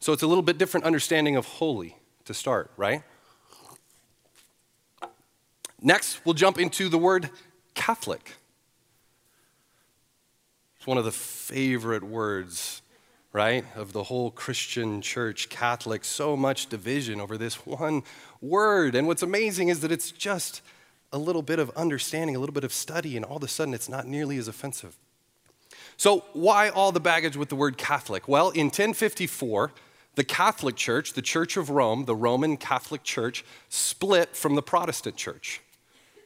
So 0.00 0.14
it's 0.14 0.22
a 0.22 0.26
little 0.26 0.42
bit 0.42 0.56
different 0.56 0.86
understanding 0.86 1.36
of 1.36 1.44
holy 1.44 1.96
to 2.24 2.32
start, 2.32 2.70
right? 2.78 3.02
Next, 5.82 6.24
we'll 6.24 6.34
jump 6.34 6.58
into 6.58 6.88
the 6.88 6.98
word 6.98 7.30
Catholic. 7.74 8.34
It's 10.78 10.86
one 10.86 10.96
of 10.96 11.04
the 11.04 11.12
favorite 11.12 12.02
words, 12.02 12.80
right, 13.34 13.64
of 13.76 13.92
the 13.92 14.04
whole 14.04 14.30
Christian 14.30 15.02
church, 15.02 15.50
Catholic. 15.50 16.06
So 16.06 16.34
much 16.34 16.68
division 16.68 17.20
over 17.20 17.36
this 17.36 17.54
one 17.66 18.02
word. 18.40 18.94
And 18.94 19.06
what's 19.06 19.22
amazing 19.22 19.68
is 19.68 19.80
that 19.80 19.92
it's 19.92 20.10
just 20.10 20.62
a 21.12 21.18
little 21.18 21.42
bit 21.42 21.58
of 21.58 21.68
understanding, 21.70 22.36
a 22.36 22.38
little 22.38 22.54
bit 22.54 22.64
of 22.64 22.72
study, 22.72 23.16
and 23.16 23.24
all 23.24 23.36
of 23.36 23.42
a 23.42 23.48
sudden 23.48 23.74
it's 23.74 23.88
not 23.88 24.06
nearly 24.06 24.38
as 24.38 24.48
offensive. 24.48 24.96
So, 25.98 26.24
why 26.32 26.70
all 26.70 26.92
the 26.92 27.00
baggage 27.00 27.36
with 27.36 27.50
the 27.50 27.56
word 27.56 27.76
Catholic? 27.76 28.26
Well, 28.26 28.48
in 28.50 28.66
1054, 28.66 29.72
the 30.20 30.24
Catholic 30.24 30.76
Church, 30.76 31.14
the 31.14 31.22
Church 31.22 31.56
of 31.56 31.70
Rome, 31.70 32.04
the 32.04 32.14
Roman 32.14 32.58
Catholic 32.58 33.02
Church, 33.02 33.42
split 33.70 34.36
from 34.36 34.54
the 34.54 34.60
Protestant 34.60 35.16
Church, 35.16 35.62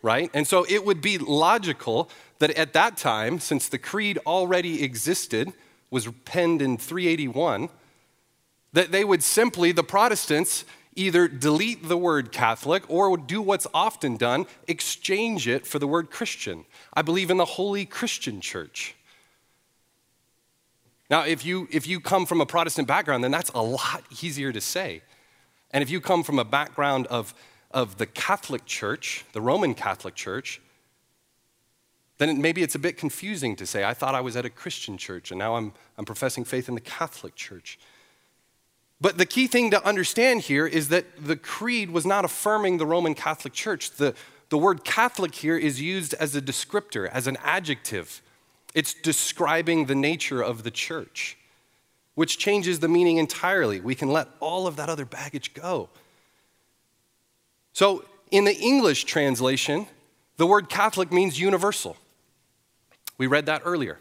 right? 0.03 0.33
And 0.35 0.49
so 0.49 0.67
it 0.69 0.85
would 0.85 1.01
be 1.01 1.17
logical 1.17 2.11
that 2.41 2.51
at 2.59 2.73
that 2.73 2.97
time, 2.97 3.39
since 3.39 3.69
the 3.69 3.79
creed 3.79 4.19
already 4.27 4.83
existed, 4.83 5.53
was 5.93 6.09
penned 6.25 6.61
in 6.61 6.77
381, 6.77 7.69
that 8.73 8.91
they 8.91 9.05
would 9.05 9.23
simply, 9.23 9.71
the 9.71 9.85
Protestants, 9.85 10.65
either 10.97 11.29
delete 11.29 11.87
the 11.87 11.97
word 11.97 12.33
Catholic 12.33 12.83
or 12.89 13.17
do 13.17 13.41
what's 13.41 13.69
often 13.73 14.17
done, 14.17 14.47
exchange 14.67 15.47
it 15.47 15.69
for 15.69 15.79
the 15.79 15.87
word 15.87 16.11
Christian. 16.11 16.65
I 16.95 17.03
believe 17.03 17.31
in 17.31 17.37
the 17.37 17.45
Holy 17.45 17.85
Christian 17.85 18.41
Church. 18.41 18.97
Now, 21.15 21.23
if 21.23 21.45
you, 21.45 21.69
if 21.71 21.87
you 21.87 22.01
come 22.01 22.27
from 22.27 22.41
a 22.41 22.47
Protestant 22.47 22.89
background, 22.89 23.23
then 23.23 23.31
that's 23.31 23.51
a 23.51 23.63
lot 23.63 24.03
easier 24.21 24.51
to 24.51 24.61
say. 24.61 25.01
And 25.71 25.81
if 25.81 25.89
you 25.89 26.01
come 26.01 26.25
from 26.25 26.41
a 26.41 26.45
background 26.45 27.07
of, 27.07 27.35
of 27.71 27.99
the 27.99 28.07
Catholic 28.07 28.67
Church, 28.67 29.25
the 29.33 29.41
Roman 29.41 29.75
Catholic 29.75 30.17
Church, 30.17 30.61
then 32.19 32.43
maybe 32.43 32.65
it's 32.65 32.75
a 32.75 32.81
bit 32.81 32.97
confusing 32.97 33.55
to 33.55 33.65
say, 33.65 33.85
I 33.85 33.95
thought 33.95 34.17
I 34.17 34.21
was 34.23 34.35
at 34.35 34.45
a 34.45 34.51
Christian 34.51 34.99
church 34.99 35.31
and 35.31 35.39
now 35.39 35.55
I'm, 35.55 35.73
I'm 35.97 36.05
professing 36.05 36.45
faith 36.45 36.69
in 36.69 36.75
the 36.75 36.81
Catholic 36.81 37.37
Church. 37.37 37.79
But 39.01 39.17
the 39.17 39.25
key 39.25 39.47
thing 39.47 39.71
to 39.71 39.87
understand 39.87 40.41
here 40.41 40.67
is 40.67 40.89
that 40.89 41.05
the 41.17 41.37
creed 41.37 41.93
was 41.93 42.05
not 42.05 42.25
affirming 42.25 42.79
the 42.79 42.87
Roman 42.87 43.15
Catholic 43.15 43.53
Church. 43.53 43.93
The, 43.93 44.17
the 44.49 44.59
word 44.59 44.83
Catholic 44.83 45.37
here 45.37 45.57
is 45.57 45.81
used 45.81 46.13
as 46.15 46.35
a 46.35 46.43
descriptor, 46.43 47.09
as 47.09 47.29
an 47.29 47.39
adjective. 47.45 48.21
It's 48.75 48.93
describing 48.93 49.87
the 49.87 49.95
nature 49.95 50.43
of 50.43 50.65
the 50.65 50.71
church, 50.71 51.39
which 52.15 52.39
changes 52.39 52.81
the 52.81 52.89
meaning 52.89 53.19
entirely. 53.19 53.81
We 53.81 53.95
can 53.95 54.11
let 54.11 54.29
all 54.41 54.67
of 54.67 54.77
that 54.77 54.89
other 54.89 55.05
baggage 55.05 55.55
go. 55.55 55.89
So, 57.73 58.05
in 58.31 58.45
the 58.45 58.55
English 58.55 59.05
translation, 59.05 59.87
the 60.37 60.47
word 60.47 60.69
Catholic 60.69 61.13
means 61.13 61.39
universal. 61.39 61.97
We 63.17 63.29
read 63.29 63.47
that 63.47 63.63
earlier. 63.65 63.99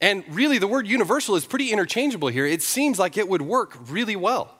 And 0.00 0.24
really, 0.28 0.58
the 0.58 0.66
word 0.66 0.86
universal 0.86 1.36
is 1.36 1.44
pretty 1.44 1.70
interchangeable 1.70 2.28
here. 2.28 2.46
It 2.46 2.62
seems 2.62 2.98
like 2.98 3.16
it 3.16 3.28
would 3.28 3.42
work 3.42 3.76
really 3.88 4.16
well, 4.16 4.52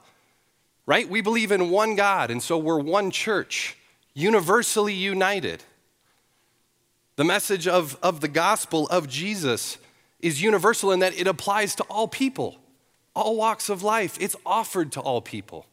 right? 0.85 1.07
We 1.07 1.21
believe 1.21 1.51
in 1.51 1.69
one 1.69 1.95
God, 1.95 2.31
and 2.31 2.41
so 2.41 2.57
we're 2.57 2.79
one 2.79 3.11
church, 3.11 3.77
universally 4.13 4.93
united. 4.93 5.63
The 7.15 7.23
message 7.23 7.67
of, 7.67 7.97
of 8.01 8.21
the 8.21 8.27
gospel 8.27 8.87
of 8.87 9.07
Jesus 9.07 9.77
is 10.19 10.41
universal 10.41 10.91
in 10.91 10.99
that 10.99 11.17
it 11.17 11.27
applies 11.27 11.75
to 11.75 11.83
all 11.83 12.07
people, 12.07 12.57
all 13.15 13.35
walks 13.35 13.69
of 13.69 13.83
life. 13.83 14.17
It's 14.19 14.35
offered 14.45 14.91
to 14.93 15.01
all 15.01 15.21
people. 15.21 15.65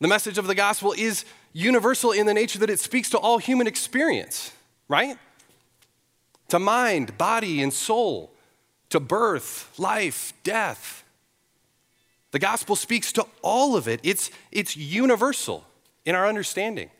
The 0.00 0.08
message 0.08 0.38
of 0.38 0.46
the 0.46 0.54
gospel 0.54 0.94
is 0.96 1.24
universal 1.52 2.12
in 2.12 2.26
the 2.26 2.34
nature 2.34 2.58
that 2.58 2.70
it 2.70 2.78
speaks 2.78 3.10
to 3.10 3.18
all 3.18 3.38
human 3.38 3.66
experience, 3.66 4.52
right? 4.88 5.18
to 6.48 6.58
mind, 6.58 7.16
body, 7.16 7.62
and 7.62 7.72
soul, 7.72 8.32
to 8.90 8.98
birth, 8.98 9.78
life, 9.78 10.32
death. 10.42 11.04
The 12.32 12.38
gospel 12.38 12.74
speaks 12.74 13.12
to 13.12 13.26
all 13.42 13.76
of 13.76 13.86
it, 13.86 14.00
it's, 14.02 14.30
it's 14.50 14.76
universal 14.76 15.64
in 16.04 16.14
our 16.14 16.26
understanding. 16.26 16.90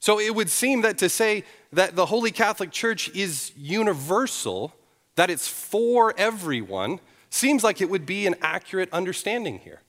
So 0.00 0.18
it 0.18 0.34
would 0.34 0.48
seem 0.48 0.80
that 0.82 0.98
to 0.98 1.08
say 1.08 1.44
that 1.72 1.94
the 1.94 2.06
Holy 2.06 2.30
Catholic 2.30 2.70
Church 2.70 3.10
is 3.10 3.52
universal, 3.56 4.74
that 5.16 5.30
it's 5.30 5.46
for 5.46 6.14
everyone, 6.16 7.00
seems 7.28 7.62
like 7.62 7.80
it 7.80 7.90
would 7.90 8.06
be 8.06 8.26
an 8.26 8.34
accurate 8.40 8.92
understanding 8.92 9.58
here. 9.58 9.82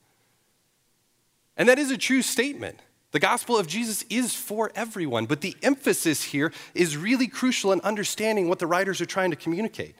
And 1.57 1.67
that 1.69 1.79
is 1.79 1.91
a 1.91 1.97
true 1.97 2.21
statement. 2.21 2.79
The 3.11 3.19
gospel 3.19 3.57
of 3.57 3.67
Jesus 3.67 4.03
is 4.09 4.33
for 4.33 4.71
everyone, 4.75 5.25
but 5.25 5.41
the 5.41 5.55
emphasis 5.63 6.23
here 6.23 6.51
is 6.73 6.95
really 6.97 7.27
crucial 7.27 7.71
in 7.71 7.81
understanding 7.81 8.47
what 8.47 8.59
the 8.59 8.67
writers 8.67 9.01
are 9.01 9.05
trying 9.05 9.31
to 9.31 9.37
communicate. 9.37 9.95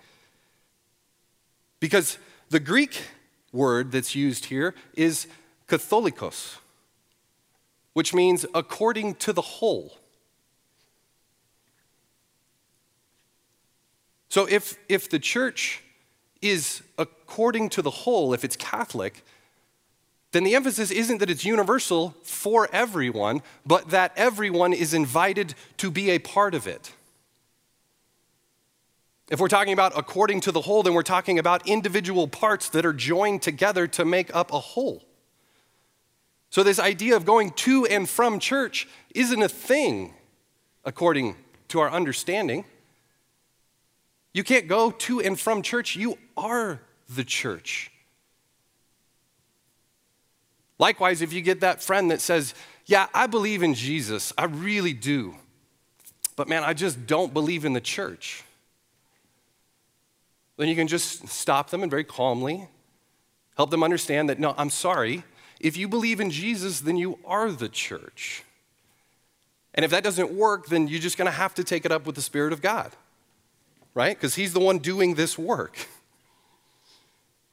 Because 1.79 2.17
the 2.49 2.59
Greek 2.59 3.01
word 3.51 3.91
that's 3.91 4.15
used 4.15 4.45
here 4.45 4.75
is 4.93 5.27
katholikos, 5.67 6.57
which 7.93 8.13
means 8.13 8.45
according 8.53 9.15
to 9.15 9.33
the 9.33 9.41
whole. 9.41 9.97
So 14.31 14.45
if, 14.45 14.77
if 14.87 15.09
the 15.09 15.19
church 15.19 15.83
is 16.41 16.83
according 16.97 17.67
to 17.71 17.81
the 17.81 17.89
whole, 17.89 18.33
if 18.33 18.45
it's 18.45 18.55
Catholic, 18.55 19.25
then 20.31 20.45
the 20.45 20.55
emphasis 20.55 20.89
isn't 20.89 21.17
that 21.17 21.29
it's 21.29 21.43
universal 21.43 22.15
for 22.23 22.69
everyone, 22.71 23.41
but 23.65 23.89
that 23.89 24.13
everyone 24.15 24.71
is 24.71 24.93
invited 24.93 25.53
to 25.79 25.91
be 25.91 26.11
a 26.11 26.19
part 26.19 26.55
of 26.55 26.65
it. 26.65 26.93
If 29.29 29.41
we're 29.41 29.49
talking 29.49 29.73
about 29.73 29.91
according 29.97 30.39
to 30.41 30.53
the 30.53 30.61
whole, 30.61 30.81
then 30.81 30.93
we're 30.93 31.03
talking 31.03 31.37
about 31.37 31.67
individual 31.67 32.29
parts 32.29 32.69
that 32.69 32.85
are 32.85 32.93
joined 32.93 33.41
together 33.41 33.85
to 33.87 34.05
make 34.05 34.33
up 34.33 34.53
a 34.53 34.59
whole. 34.61 35.03
So, 36.51 36.63
this 36.63 36.79
idea 36.79 37.17
of 37.17 37.25
going 37.25 37.51
to 37.51 37.85
and 37.85 38.07
from 38.07 38.39
church 38.39 38.87
isn't 39.13 39.41
a 39.41 39.49
thing 39.49 40.13
according 40.85 41.35
to 41.67 41.81
our 41.81 41.91
understanding. 41.91 42.63
You 44.33 44.43
can't 44.43 44.67
go 44.67 44.91
to 44.91 45.21
and 45.21 45.39
from 45.39 45.61
church, 45.61 45.95
you 45.95 46.17
are 46.37 46.81
the 47.09 47.23
church. 47.23 47.91
Likewise, 50.79 51.21
if 51.21 51.33
you 51.33 51.41
get 51.41 51.59
that 51.61 51.83
friend 51.83 52.09
that 52.11 52.21
says, 52.21 52.53
Yeah, 52.85 53.07
I 53.13 53.27
believe 53.27 53.61
in 53.61 53.73
Jesus, 53.73 54.33
I 54.37 54.45
really 54.45 54.93
do, 54.93 55.35
but 56.35 56.47
man, 56.47 56.63
I 56.63 56.73
just 56.73 57.05
don't 57.05 57.33
believe 57.33 57.65
in 57.65 57.73
the 57.73 57.81
church, 57.81 58.43
then 60.57 60.67
you 60.67 60.75
can 60.75 60.87
just 60.87 61.27
stop 61.27 61.69
them 61.69 61.83
and 61.83 61.89
very 61.89 62.03
calmly 62.03 62.67
help 63.61 63.69
them 63.69 63.83
understand 63.83 64.27
that, 64.29 64.39
no, 64.39 64.55
I'm 64.57 64.71
sorry. 64.71 65.23
If 65.59 65.77
you 65.77 65.87
believe 65.87 66.19
in 66.19 66.31
Jesus, 66.31 66.79
then 66.79 66.97
you 66.97 67.19
are 67.25 67.51
the 67.51 67.69
church. 67.69 68.43
And 69.75 69.85
if 69.85 69.91
that 69.91 70.03
doesn't 70.03 70.31
work, 70.31 70.65
then 70.65 70.87
you're 70.87 70.99
just 70.99 71.15
going 71.15 71.27
to 71.27 71.31
have 71.31 71.53
to 71.55 71.63
take 71.63 71.85
it 71.85 71.91
up 71.91 72.07
with 72.07 72.15
the 72.15 72.23
Spirit 72.23 72.53
of 72.53 72.61
God, 72.63 72.91
right? 73.93 74.15
Because 74.15 74.35
He's 74.35 74.53
the 74.53 74.59
one 74.59 74.79
doing 74.79 75.15
this 75.15 75.37
work. 75.37 75.87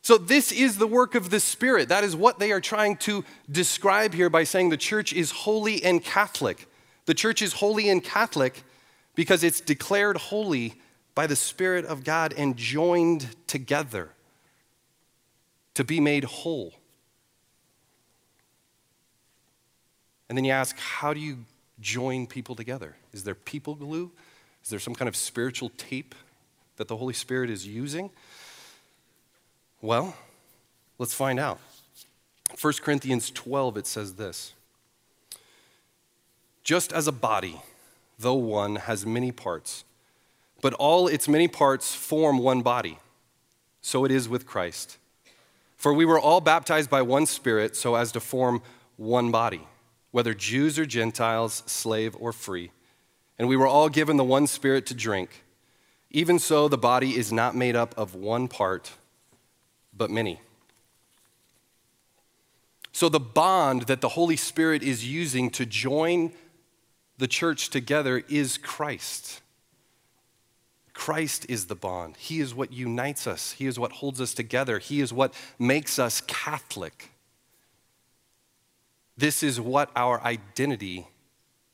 So, 0.03 0.17
this 0.17 0.53
is 0.53 0.79
the 0.79 0.87
work 0.87 1.15
of 1.15 1.29
the 1.31 1.41
Spirit. 1.41 1.91
That 1.91 2.03
is 2.03 2.17
what 2.17 2.39
they 2.39 2.51
are 2.53 2.61
trying 2.61 2.97
to 2.99 3.25
describe 3.51 4.15
here 4.15 4.31
by 4.31 4.45
saying 4.45 4.71
the 4.71 4.77
church 4.77 5.13
is 5.13 5.31
holy 5.31 5.83
and 5.85 6.03
Catholic. 6.03 6.67
The 7.05 7.15
church 7.15 7.43
is 7.43 7.53
holy 7.55 7.91
and 7.91 8.03
Catholic 8.03 8.63
because 9.15 9.45
it's 9.45 9.61
declared 9.61 10.17
holy 10.17 10.81
by 11.15 11.27
the 11.27 11.37
Spirit 11.37 11.85
of 11.85 12.05
God 12.05 12.33
and 12.39 12.57
joined 12.57 13.29
together 13.47 14.11
to 15.75 15.85
be 15.85 16.01
made 16.01 16.25
whole. 16.25 16.73
And 20.29 20.39
then 20.39 20.45
you 20.45 20.53
ask, 20.53 20.79
how 20.79 21.13
do 21.13 21.21
you 21.21 21.39
join 21.81 22.27
people 22.27 22.55
together? 22.55 22.97
Is 23.13 23.25
there 23.25 23.35
people 23.35 23.75
glue? 23.75 24.11
Is 24.63 24.71
there 24.71 24.79
some 24.79 24.95
kind 24.95 25.09
of 25.09 25.17
spiritual 25.17 25.71
tape 25.77 26.15
that 26.79 26.89
the 26.89 26.97
Holy 26.97 27.13
Spirit 27.13 27.51
is 27.51 27.67
using? 27.67 28.11
Well, 29.83 30.17
let's 30.99 31.15
find 31.15 31.39
out. 31.39 31.61
1 32.61 32.73
Corinthians 32.81 33.31
12, 33.31 33.77
it 33.77 33.87
says 33.87 34.15
this 34.15 34.55
Just 36.65 36.93
as 36.93 37.07
a 37.07 37.13
body, 37.13 37.61
though 38.19 38.35
one, 38.35 38.77
has 38.77 39.05
many 39.05 39.31
parts, 39.31 39.85
but 40.61 40.73
all 40.75 41.07
its 41.07 41.29
many 41.29 41.47
parts 41.47 41.95
form 41.95 42.39
one 42.39 42.63
body, 42.63 42.99
so 43.83 44.05
it 44.05 44.11
is 44.11 44.29
with 44.29 44.47
Christ. 44.47 44.97
For 45.77 45.93
we 45.93 46.05
were 46.05 46.19
all 46.19 46.41
baptized 46.41 46.91
by 46.91 47.03
one 47.03 47.27
Spirit 47.27 47.77
so 47.77 47.95
as 47.95 48.11
to 48.13 48.21
form 48.21 48.63
one 48.97 49.31
body, 49.31 49.63
whether 50.11 50.35
Jews 50.35 50.77
or 50.77 50.87
Gentiles, 50.87 51.63
slave 51.67 52.17
or 52.19 52.33
free. 52.33 52.73
And 53.39 53.49
we 53.49 53.57
were 53.57 53.69
all 53.69 53.89
given 53.89 54.17
the 54.17 54.25
one 54.25 54.49
Spirit 54.49 54.87
to 54.87 54.95
drink. 54.95 55.45
Even 56.11 56.39
so, 56.39 56.69
the 56.69 56.79
body 56.79 57.17
is 57.17 57.33
not 57.33 57.55
made 57.55 57.77
up 57.77 57.95
of 57.99 58.15
one 58.15 58.49
part 58.49 58.93
but 59.95 60.11
many. 60.11 60.41
So, 62.93 63.09
the 63.09 63.21
bond 63.21 63.83
that 63.83 64.01
the 64.01 64.11
Holy 64.11 64.37
Spirit 64.37 64.83
is 64.83 65.07
using 65.07 65.51
to 65.51 65.67
join 65.67 66.33
the 67.19 67.29
church 67.29 67.71
together 67.71 68.23
is 68.29 68.59
Christ. 68.59 69.43
Christ 70.95 71.47
is 71.49 71.67
the 71.67 71.77
bond. 71.77 72.17
He 72.17 72.41
is 72.41 72.55
what 72.55 72.73
unites 72.73 73.27
us, 73.27 73.53
He 73.53 73.67
is 73.67 73.79
what 73.79 73.93
holds 73.93 74.21
us 74.21 74.35
together, 74.35 74.79
He 74.79 75.01
is 75.01 75.13
what 75.13 75.35
makes 75.59 75.99
us 75.99 76.21
Catholic. 76.23 77.11
This 79.17 79.43
is 79.43 79.61
what 79.61 79.91
our 79.97 80.21
identity 80.23 81.09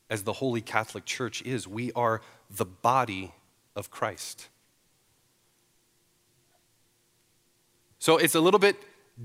as 0.09 0.23
the 0.23 0.33
Holy 0.33 0.61
Catholic 0.61 1.05
Church 1.05 1.43
is. 1.43 1.67
We 1.67 1.91
are 1.93 2.21
the 2.49 2.65
body 2.65 3.33
of 3.75 3.91
Christ. 3.91 4.47
So 7.99 8.17
it's 8.17 8.35
a 8.35 8.39
little 8.39 8.59
bit 8.59 8.77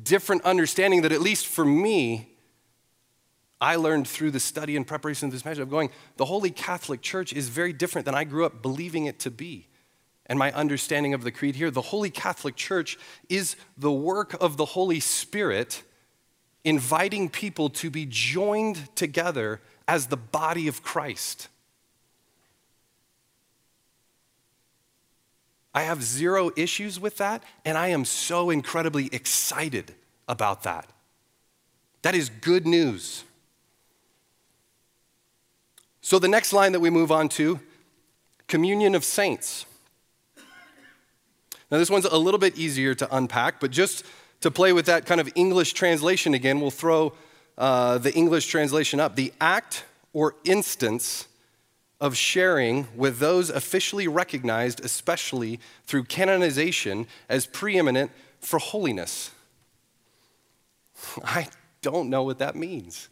different 0.03 0.43
understanding 0.43 1.03
that, 1.03 1.13
at 1.13 1.21
least 1.21 1.47
for 1.47 1.65
me, 1.65 2.31
I 3.61 3.77
learned 3.77 4.09
through 4.09 4.31
the 4.31 4.41
study 4.41 4.75
and 4.75 4.87
preparation 4.87 5.27
of 5.27 5.33
this 5.33 5.45
message 5.45 5.61
of 5.61 5.69
going, 5.69 5.91
the 6.17 6.25
Holy 6.25 6.51
Catholic 6.51 7.03
Church 7.03 7.35
is 7.35 7.51
very 7.51 7.75
different 7.75 8.07
than 8.07 8.15
I 8.15 8.25
grew 8.25 8.47
up 8.47 8.63
believing 8.63 9.05
it 9.05 9.19
to 9.21 9.31
be. 9.31 9.67
And 10.25 10.39
my 10.39 10.51
understanding 10.53 11.13
of 11.13 11.25
the 11.25 11.31
creed 11.31 11.57
here, 11.57 11.71
the 11.71 11.83
Holy 11.83 12.09
Catholic 12.09 12.57
Church 12.57 12.97
is 13.29 13.57
the 13.77 13.93
work 13.93 14.35
of 14.41 14.57
the 14.57 14.65
Holy 14.65 15.01
Spirit 15.01 15.83
inviting 16.65 17.29
people 17.29 17.69
to 17.69 17.91
be 17.91 18.07
joined 18.09 18.97
together 18.97 19.61
as 19.87 20.07
the 20.07 20.17
body 20.17 20.67
of 20.69 20.83
Christ. 20.83 21.49
I 25.75 25.83
have 25.83 26.03
zero 26.03 26.51
issues 26.57 26.99
with 26.99 27.19
that, 27.19 27.45
and 27.65 27.79
I 27.79 27.89
am 27.89 28.05
so 28.05 28.51
incredibly 28.51 29.09
excited 29.13 29.95
about 30.29 30.65
that. 30.65 30.89
That 32.03 32.15
is 32.15 32.29
good 32.29 32.67
news. 32.67 33.25
So, 36.01 36.19
the 36.19 36.29
next 36.29 36.53
line 36.53 36.73
that 36.73 36.81
we 36.81 36.91
move 36.91 37.13
on 37.13 37.29
to 37.31 37.61
communion 38.49 38.95
of 38.95 39.05
saints. 39.05 39.67
Now, 41.71 41.79
this 41.79 41.91
one's 41.91 42.05
a 42.05 42.19
little 42.19 42.41
bit 42.41 42.59
easier 42.59 42.95
to 42.97 43.17
unpack, 43.17 43.61
but 43.61 43.71
just 43.71 44.05
to 44.41 44.51
play 44.51 44.73
with 44.73 44.87
that 44.87 45.07
kind 45.07 45.21
of 45.21 45.31
English 45.37 45.75
translation 45.75 46.35
again, 46.35 46.61
we'll 46.61 46.71
throw 46.71 47.13
uh, 47.57 47.99
the 47.99 48.13
English 48.13 48.47
translation 48.47 48.99
up. 48.99 49.15
The 49.15 49.33
act 49.41 49.85
or 50.13 50.35
instance 50.45 51.29
of 52.01 52.17
sharing 52.17 52.89
with 52.97 53.19
those 53.19 53.51
officially 53.51 54.09
recognized, 54.09 54.85
especially 54.85 55.61
through 55.85 56.05
canonization, 56.05 57.07
as 57.29 57.47
preeminent 57.47 58.11
for 58.41 58.59
holiness. 58.59 59.31
I 61.25 61.49
don't 61.83 62.11
know 62.11 62.23
what 62.23 62.39
that 62.39 62.57
means. 62.57 63.09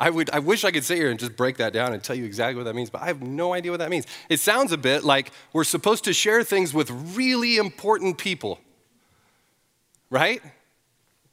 I, 0.00 0.10
would, 0.10 0.30
I 0.30 0.38
wish 0.38 0.64
I 0.64 0.70
could 0.70 0.84
sit 0.84 0.96
here 0.96 1.10
and 1.10 1.18
just 1.18 1.36
break 1.36 1.56
that 1.56 1.72
down 1.72 1.92
and 1.92 2.02
tell 2.02 2.14
you 2.14 2.24
exactly 2.24 2.56
what 2.56 2.64
that 2.64 2.74
means, 2.74 2.88
but 2.88 3.02
I 3.02 3.06
have 3.06 3.20
no 3.20 3.52
idea 3.52 3.72
what 3.72 3.80
that 3.80 3.90
means. 3.90 4.06
It 4.28 4.38
sounds 4.38 4.70
a 4.70 4.78
bit 4.78 5.02
like 5.02 5.32
we're 5.52 5.64
supposed 5.64 6.04
to 6.04 6.12
share 6.12 6.44
things 6.44 6.72
with 6.72 6.90
really 6.90 7.56
important 7.56 8.16
people, 8.16 8.60
right? 10.08 10.40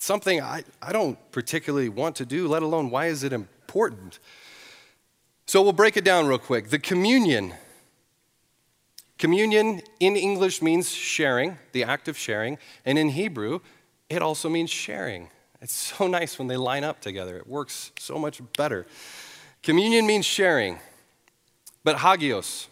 something 0.05 0.41
I, 0.41 0.63
I 0.81 0.91
don't 0.91 1.17
particularly 1.31 1.89
want 1.89 2.15
to 2.17 2.25
do, 2.25 2.47
let 2.47 2.63
alone 2.63 2.89
why 2.89 3.07
is 3.07 3.23
it 3.23 3.33
important? 3.33 4.19
So 5.47 5.61
we'll 5.61 5.73
break 5.73 5.95
it 5.95 6.03
down 6.03 6.27
real 6.27 6.39
quick. 6.39 6.69
The 6.69 6.79
communion. 6.79 7.53
Communion 9.17 9.81
in 9.99 10.15
English 10.15 10.61
means 10.61 10.89
sharing, 10.89 11.57
the 11.71 11.83
act 11.83 12.07
of 12.07 12.17
sharing, 12.17 12.57
and 12.83 12.97
in 12.97 13.09
Hebrew, 13.09 13.59
it 14.09 14.21
also 14.21 14.49
means 14.49 14.69
sharing. 14.69 15.29
It's 15.61 15.73
so 15.73 16.07
nice 16.19 16.39
when 16.39 16.47
they 16.47 16.57
line 16.57 16.83
up 16.83 16.99
together. 16.99 17.37
It 17.37 17.47
works 17.47 17.91
so 17.99 18.17
much 18.17 18.41
better. 18.57 18.87
Communion 19.61 20.05
means 20.07 20.25
sharing, 20.25 20.79
but 21.83 21.97
hagios. 21.97 22.67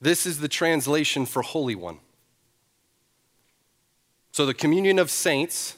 This 0.00 0.26
is 0.26 0.40
the 0.40 0.48
translation 0.48 1.24
for 1.24 1.40
Holy 1.40 1.74
One. 1.74 1.98
So 4.30 4.44
the 4.44 4.54
communion 4.54 4.98
of 4.98 5.10
saints, 5.10 5.76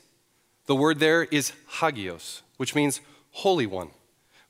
the 0.67 0.75
word 0.75 0.99
there 0.99 1.23
is 1.25 1.53
hagios, 1.79 2.43
which 2.57 2.75
means 2.75 3.01
Holy 3.31 3.67
One 3.67 3.91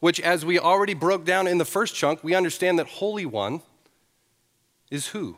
which, 0.01 0.21
as 0.21 0.45
we 0.45 0.59
already 0.59 0.95
broke 0.95 1.25
down 1.25 1.47
in 1.47 1.59
the 1.59 1.65
first 1.65 1.95
chunk, 1.95 2.23
we 2.23 2.35
understand 2.35 2.79
that 2.79 2.87
Holy 2.87 3.27
One 3.27 3.63
is 4.91 5.09
who? 5.09 5.37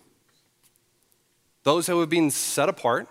Those 1.62 1.86
who 1.86 2.00
have 2.00 2.10
been 2.10 2.30
set 2.30 2.68
apart 2.68 3.08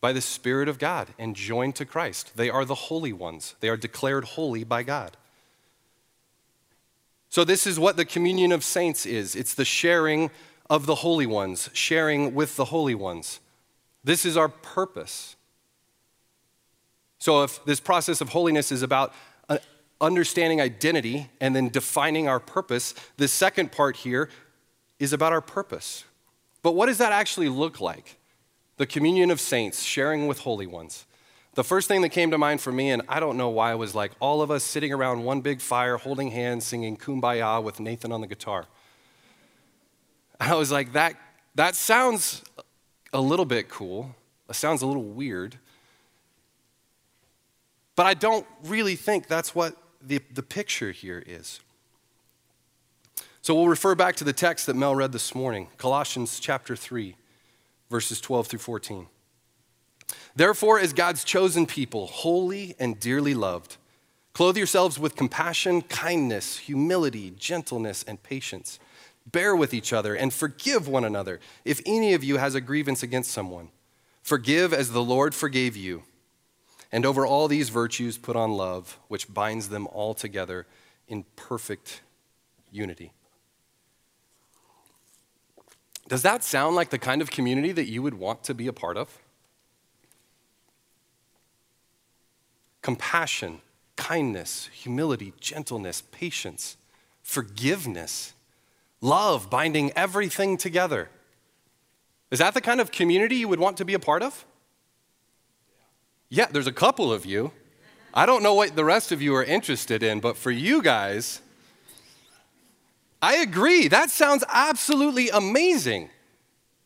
by 0.00 0.12
the 0.12 0.20
Spirit 0.20 0.68
of 0.68 0.78
God 0.78 1.08
and 1.18 1.36
joined 1.36 1.76
to 1.76 1.84
Christ. 1.84 2.32
They 2.36 2.50
are 2.50 2.64
the 2.64 2.74
holy 2.74 3.12
ones, 3.12 3.54
they 3.60 3.68
are 3.68 3.76
declared 3.76 4.24
holy 4.24 4.64
by 4.64 4.82
God. 4.82 5.16
So, 7.30 7.44
this 7.44 7.66
is 7.66 7.78
what 7.78 7.96
the 7.96 8.04
communion 8.04 8.52
of 8.52 8.62
saints 8.62 9.06
is 9.06 9.34
it's 9.34 9.54
the 9.54 9.64
sharing 9.64 10.30
of 10.68 10.86
the 10.86 10.96
holy 10.96 11.26
ones, 11.26 11.70
sharing 11.72 12.34
with 12.34 12.56
the 12.56 12.66
holy 12.66 12.94
ones. 12.94 13.40
This 14.04 14.26
is 14.26 14.36
our 14.36 14.48
purpose. 14.48 15.36
So, 17.18 17.44
if 17.44 17.64
this 17.64 17.80
process 17.80 18.20
of 18.20 18.30
holiness 18.30 18.72
is 18.72 18.82
about 18.82 19.14
understanding 20.02 20.60
identity 20.60 21.30
and 21.40 21.56
then 21.56 21.68
defining 21.68 22.28
our 22.28 22.40
purpose, 22.40 22.94
the 23.16 23.28
second 23.28 23.72
part 23.72 23.96
here 23.96 24.28
is 24.98 25.12
about 25.12 25.32
our 25.32 25.40
purpose. 25.40 26.04
But 26.62 26.72
what 26.72 26.86
does 26.86 26.98
that 26.98 27.12
actually 27.12 27.48
look 27.48 27.80
like? 27.80 28.18
The 28.76 28.86
communion 28.86 29.30
of 29.30 29.40
saints, 29.40 29.82
sharing 29.82 30.26
with 30.26 30.40
holy 30.40 30.66
ones. 30.66 31.06
The 31.54 31.64
first 31.64 31.86
thing 31.86 32.00
that 32.02 32.08
came 32.08 32.30
to 32.30 32.38
mind 32.38 32.60
for 32.60 32.72
me, 32.72 32.90
and 32.90 33.02
I 33.08 33.20
don't 33.20 33.36
know 33.36 33.50
why, 33.50 33.74
was 33.74 33.94
like 33.94 34.12
all 34.20 34.42
of 34.42 34.50
us 34.50 34.64
sitting 34.64 34.92
around 34.92 35.22
one 35.22 35.40
big 35.40 35.60
fire, 35.60 35.98
holding 35.98 36.30
hands, 36.30 36.64
singing 36.64 36.96
Kumbaya 36.96 37.62
with 37.62 37.78
Nathan 37.78 38.10
on 38.10 38.20
the 38.20 38.26
guitar. 38.26 38.66
I 40.40 40.54
was 40.54 40.72
like, 40.72 40.94
that, 40.94 41.14
that 41.54 41.74
sounds 41.74 42.42
a 43.12 43.20
little 43.20 43.44
bit 43.44 43.68
cool. 43.68 44.14
It 44.48 44.54
sounds 44.54 44.82
a 44.82 44.86
little 44.86 45.04
weird. 45.04 45.58
But 47.94 48.06
I 48.06 48.14
don't 48.14 48.46
really 48.64 48.96
think 48.96 49.26
that's 49.26 49.54
what 49.54 49.76
the, 50.06 50.20
the 50.32 50.42
picture 50.42 50.92
here 50.92 51.22
is. 51.26 51.60
So 53.40 53.54
we'll 53.54 53.68
refer 53.68 53.94
back 53.94 54.16
to 54.16 54.24
the 54.24 54.32
text 54.32 54.66
that 54.66 54.76
Mel 54.76 54.94
read 54.94 55.12
this 55.12 55.34
morning 55.34 55.68
Colossians 55.76 56.38
chapter 56.38 56.76
3, 56.76 57.16
verses 57.90 58.20
12 58.20 58.46
through 58.46 58.58
14. 58.60 59.06
Therefore, 60.36 60.78
as 60.78 60.92
God's 60.92 61.24
chosen 61.24 61.66
people, 61.66 62.06
holy 62.06 62.74
and 62.78 62.98
dearly 63.00 63.34
loved, 63.34 63.76
clothe 64.32 64.56
yourselves 64.56 64.98
with 64.98 65.16
compassion, 65.16 65.82
kindness, 65.82 66.58
humility, 66.58 67.32
gentleness, 67.36 68.04
and 68.06 68.22
patience. 68.22 68.78
Bear 69.30 69.54
with 69.54 69.74
each 69.74 69.92
other 69.92 70.14
and 70.14 70.32
forgive 70.32 70.88
one 70.88 71.04
another 71.04 71.40
if 71.64 71.80
any 71.86 72.14
of 72.14 72.24
you 72.24 72.38
has 72.38 72.54
a 72.54 72.60
grievance 72.60 73.02
against 73.02 73.30
someone. 73.30 73.68
Forgive 74.22 74.72
as 74.72 74.92
the 74.92 75.02
Lord 75.02 75.34
forgave 75.34 75.76
you. 75.76 76.02
And 76.92 77.06
over 77.06 77.26
all 77.26 77.48
these 77.48 77.70
virtues, 77.70 78.18
put 78.18 78.36
on 78.36 78.52
love, 78.52 78.98
which 79.08 79.32
binds 79.32 79.70
them 79.70 79.86
all 79.88 80.12
together 80.12 80.66
in 81.08 81.24
perfect 81.36 82.02
unity. 82.70 83.12
Does 86.08 86.22
that 86.22 86.44
sound 86.44 86.76
like 86.76 86.90
the 86.90 86.98
kind 86.98 87.22
of 87.22 87.30
community 87.30 87.72
that 87.72 87.88
you 87.88 88.02
would 88.02 88.14
want 88.14 88.44
to 88.44 88.54
be 88.54 88.66
a 88.66 88.72
part 88.72 88.98
of? 88.98 89.18
Compassion, 92.82 93.62
kindness, 93.96 94.68
humility, 94.72 95.32
gentleness, 95.40 96.02
patience, 96.10 96.76
forgiveness, 97.22 98.34
love, 99.00 99.48
binding 99.48 99.92
everything 99.92 100.58
together. 100.58 101.08
Is 102.30 102.40
that 102.40 102.52
the 102.52 102.60
kind 102.60 102.80
of 102.80 102.90
community 102.90 103.36
you 103.36 103.48
would 103.48 103.60
want 103.60 103.76
to 103.78 103.84
be 103.84 103.94
a 103.94 103.98
part 103.98 104.22
of? 104.22 104.44
Yeah, 106.34 106.46
there's 106.50 106.66
a 106.66 106.72
couple 106.72 107.12
of 107.12 107.26
you. 107.26 107.52
I 108.14 108.24
don't 108.24 108.42
know 108.42 108.54
what 108.54 108.74
the 108.74 108.86
rest 108.86 109.12
of 109.12 109.20
you 109.20 109.34
are 109.34 109.44
interested 109.44 110.02
in, 110.02 110.18
but 110.18 110.38
for 110.38 110.50
you 110.50 110.80
guys, 110.80 111.42
I 113.20 113.34
agree. 113.34 113.86
That 113.88 114.08
sounds 114.08 114.42
absolutely 114.48 115.28
amazing. 115.28 116.08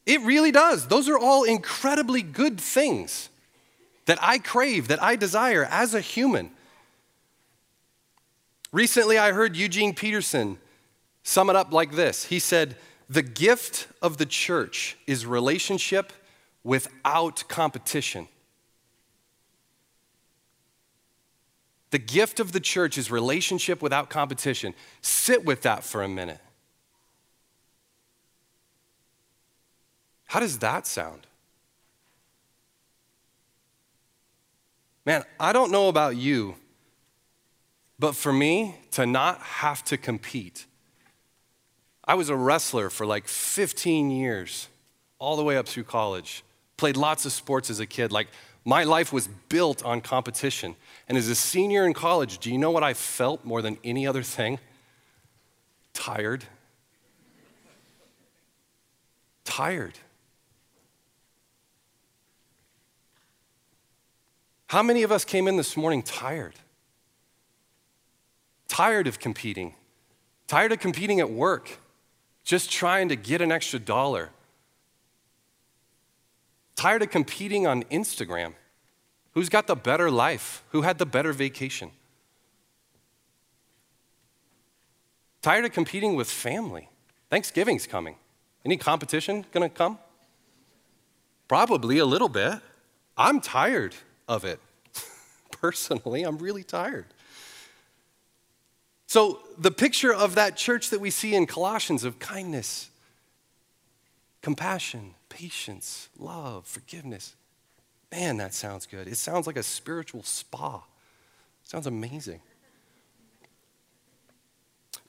It 0.04 0.20
really 0.22 0.50
does. 0.50 0.88
Those 0.88 1.08
are 1.08 1.16
all 1.16 1.44
incredibly 1.44 2.22
good 2.22 2.60
things 2.60 3.28
that 4.06 4.18
I 4.20 4.38
crave, 4.38 4.88
that 4.88 5.00
I 5.00 5.14
desire 5.14 5.68
as 5.70 5.94
a 5.94 6.00
human. 6.00 6.50
Recently, 8.72 9.16
I 9.16 9.30
heard 9.30 9.54
Eugene 9.54 9.94
Peterson 9.94 10.58
sum 11.22 11.50
it 11.50 11.54
up 11.54 11.72
like 11.72 11.92
this 11.92 12.24
He 12.24 12.40
said, 12.40 12.74
The 13.08 13.22
gift 13.22 13.86
of 14.02 14.16
the 14.16 14.26
church 14.26 14.96
is 15.06 15.24
relationship 15.24 16.12
without 16.64 17.44
competition. 17.46 18.26
The 21.96 22.02
gift 22.02 22.40
of 22.40 22.52
the 22.52 22.60
church 22.60 22.98
is 22.98 23.10
relationship 23.10 23.80
without 23.80 24.10
competition. 24.10 24.74
Sit 25.00 25.46
with 25.46 25.62
that 25.62 25.82
for 25.82 26.02
a 26.02 26.08
minute. 26.08 26.40
How 30.26 30.40
does 30.40 30.58
that 30.58 30.86
sound? 30.86 31.26
Man, 35.06 35.24
I 35.40 35.54
don't 35.54 35.70
know 35.72 35.88
about 35.88 36.16
you, 36.16 36.56
but 37.98 38.14
for 38.14 38.30
me 38.30 38.76
to 38.90 39.06
not 39.06 39.40
have 39.40 39.82
to 39.84 39.96
compete, 39.96 40.66
I 42.04 42.12
was 42.12 42.28
a 42.28 42.36
wrestler 42.36 42.90
for 42.90 43.06
like 43.06 43.26
15 43.26 44.10
years, 44.10 44.68
all 45.18 45.36
the 45.36 45.42
way 45.42 45.56
up 45.56 45.66
through 45.66 45.84
college. 45.84 46.44
Played 46.76 46.98
lots 46.98 47.24
of 47.24 47.32
sports 47.32 47.70
as 47.70 47.80
a 47.80 47.86
kid, 47.86 48.12
like 48.12 48.28
My 48.66 48.82
life 48.82 49.12
was 49.12 49.28
built 49.48 49.84
on 49.84 50.00
competition. 50.00 50.74
And 51.08 51.16
as 51.16 51.28
a 51.28 51.36
senior 51.36 51.86
in 51.86 51.94
college, 51.94 52.38
do 52.38 52.50
you 52.50 52.58
know 52.58 52.72
what 52.72 52.82
I 52.82 52.94
felt 52.94 53.44
more 53.44 53.62
than 53.62 53.78
any 53.84 54.08
other 54.08 54.24
thing? 54.24 54.58
Tired. 55.94 56.44
Tired. 59.44 59.94
How 64.66 64.82
many 64.82 65.04
of 65.04 65.12
us 65.12 65.24
came 65.24 65.46
in 65.46 65.56
this 65.56 65.76
morning 65.76 66.02
tired? 66.02 66.56
Tired 68.66 69.06
of 69.06 69.20
competing, 69.20 69.74
tired 70.48 70.72
of 70.72 70.80
competing 70.80 71.20
at 71.20 71.30
work, 71.30 71.78
just 72.42 72.68
trying 72.68 73.08
to 73.10 73.16
get 73.16 73.40
an 73.40 73.52
extra 73.52 73.78
dollar. 73.78 74.30
Tired 76.76 77.02
of 77.02 77.10
competing 77.10 77.66
on 77.66 77.82
Instagram. 77.84 78.52
Who's 79.32 79.48
got 79.48 79.66
the 79.66 79.74
better 79.74 80.10
life? 80.10 80.62
Who 80.70 80.82
had 80.82 80.98
the 80.98 81.06
better 81.06 81.32
vacation? 81.32 81.90
Tired 85.40 85.64
of 85.64 85.72
competing 85.72 86.16
with 86.16 86.30
family. 86.30 86.90
Thanksgiving's 87.30 87.86
coming. 87.86 88.16
Any 88.64 88.76
competition 88.76 89.46
gonna 89.52 89.68
come? 89.68 89.98
Probably 91.48 91.98
a 91.98 92.06
little 92.06 92.28
bit. 92.28 92.54
I'm 93.16 93.40
tired 93.40 93.94
of 94.28 94.44
it. 94.44 94.60
Personally, 95.50 96.24
I'm 96.24 96.38
really 96.38 96.64
tired. 96.64 97.06
So, 99.06 99.40
the 99.56 99.70
picture 99.70 100.12
of 100.12 100.34
that 100.34 100.56
church 100.56 100.90
that 100.90 101.00
we 101.00 101.10
see 101.10 101.34
in 101.34 101.46
Colossians 101.46 102.02
of 102.02 102.18
kindness, 102.18 102.90
compassion, 104.42 105.14
patience, 105.36 106.08
love, 106.18 106.66
forgiveness 106.66 107.36
man, 108.10 108.36
that 108.38 108.54
sounds 108.54 108.86
good. 108.86 109.08
It 109.08 109.16
sounds 109.16 109.46
like 109.46 109.56
a 109.56 109.62
spiritual 109.62 110.22
spa. 110.22 110.82
Sounds 111.64 111.86
amazing. 111.86 112.40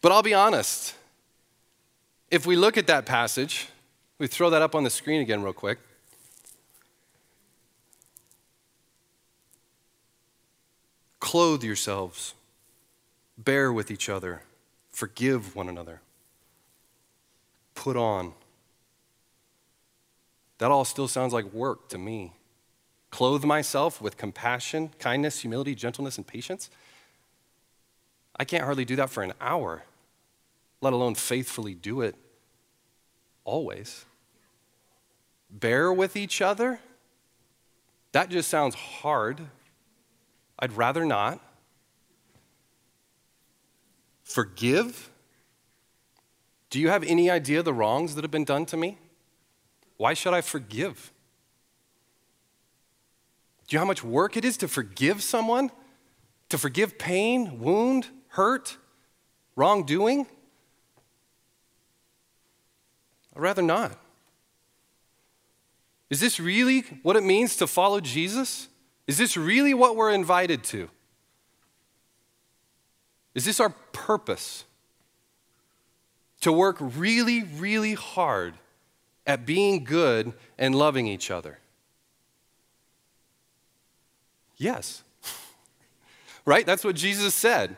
But 0.02 0.12
I'll 0.12 0.24
be 0.24 0.34
honest, 0.34 0.96
if 2.30 2.46
we 2.46 2.56
look 2.56 2.78
at 2.78 2.88
that 2.88 3.06
passage, 3.06 3.70
we 4.18 4.28
throw 4.28 4.50
that 4.50 4.62
up 4.62 4.76
on 4.76 4.84
the 4.84 4.90
screen 4.90 5.22
again, 5.22 5.42
real 5.44 5.54
quick. 5.54 5.80
Clothe 11.20 11.64
yourselves, 11.64 12.34
bear 13.38 13.72
with 13.72 13.92
each 13.92 14.08
other, 14.08 14.44
forgive 14.92 15.56
one 15.56 15.68
another, 15.68 16.02
put 17.76 17.98
on. 17.98 18.34
That 20.58 20.72
all 20.72 20.86
still 20.86 21.08
sounds 21.08 21.34
like 21.34 21.46
work 21.54 21.90
to 21.90 21.98
me. 21.98 22.34
Clothe 23.10 23.46
myself 23.46 24.02
with 24.02 24.18
compassion, 24.18 24.92
kindness, 25.00 25.42
humility, 25.42 25.76
gentleness, 25.76 26.18
and 26.18 26.26
patience. 26.26 26.70
I 28.40 28.46
can't 28.46 28.64
hardly 28.64 28.86
do 28.86 28.96
that 28.98 29.10
for 29.10 29.24
an 29.24 29.34
hour, 29.40 29.84
let 30.82 30.94
alone 30.94 31.16
faithfully 31.16 31.74
do 31.74 32.02
it 32.02 32.16
always. 33.46 34.06
Bear 35.50 35.92
with 35.92 36.16
each 36.16 36.42
other. 36.42 36.80
That 38.12 38.30
just 38.30 38.50
sounds 38.50 38.76
hard. 38.76 39.42
I'd 40.60 40.74
rather 40.74 41.06
not. 41.06 41.40
Forgive. 44.24 45.10
Do 46.70 46.80
you 46.80 46.90
have 46.90 47.04
any 47.04 47.30
idea 47.30 47.64
the 47.64 47.74
wrongs 47.74 48.16
that 48.16 48.24
have 48.24 48.32
been 48.32 48.44
done 48.44 48.66
to 48.68 48.78
me? 48.78 48.98
Why 49.98 50.14
should 50.14 50.34
I 50.34 50.42
forgive? 50.42 51.12
Do 53.68 53.76
you 53.76 53.80
know 53.80 53.86
how 53.86 53.88
much 53.88 54.04
work 54.04 54.38
it 54.38 54.46
is 54.46 54.56
to 54.58 54.68
forgive 54.68 55.22
someone? 55.22 55.72
To 56.50 56.58
forgive 56.58 56.98
pain, 56.98 57.60
wound, 57.60 58.08
hurt, 58.30 58.78
wrongdoing? 59.56 60.28
I'd 63.36 63.42
rather 63.42 63.62
not. 63.62 64.00
Is 66.10 66.22
this 66.22 66.40
really 66.40 66.82
what 67.04 67.18
it 67.18 67.24
means 67.24 67.58
to 67.58 67.68
follow 67.68 68.00
Jesus? 68.00 68.70
Is 69.08 69.18
this 69.18 69.36
really 69.36 69.74
what 69.74 69.96
we're 69.96 70.12
invited 70.12 70.64
to? 70.66 70.90
Is 73.36 73.46
this 73.46 73.60
our 73.60 73.70
purpose? 73.92 74.64
To 76.42 76.54
work 76.54 76.78
really, 76.80 77.44
really 77.44 77.96
hard 77.96 78.54
at 79.28 79.46
being 79.46 79.84
good 79.84 80.34
and 80.58 80.74
loving 80.74 81.06
each 81.06 81.30
other? 81.30 81.60
Yes. 84.56 85.04
right? 86.46 86.66
That's 86.66 86.84
what 86.84 86.96
Jesus 86.96 87.36
said. 87.36 87.78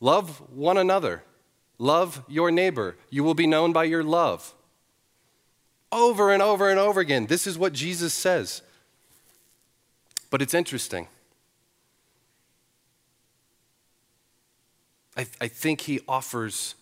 Love 0.00 0.40
one 0.50 0.78
another. 0.78 1.22
Love 1.78 2.22
your 2.28 2.50
neighbor. 2.50 2.96
You 3.10 3.24
will 3.24 3.34
be 3.34 3.46
known 3.46 3.72
by 3.72 3.84
your 3.84 4.04
love. 4.04 4.54
Over 5.90 6.32
and 6.32 6.42
over 6.42 6.70
and 6.70 6.78
over 6.78 7.00
again. 7.00 7.26
This 7.26 7.46
is 7.46 7.58
what 7.58 7.72
Jesus 7.72 8.14
says. 8.14 8.62
But 10.30 10.42
it's 10.42 10.54
interesting. 10.54 11.08
I, 15.16 15.26
I 15.40 15.48
think 15.48 15.82
he 15.82 16.00
offers 16.08 16.74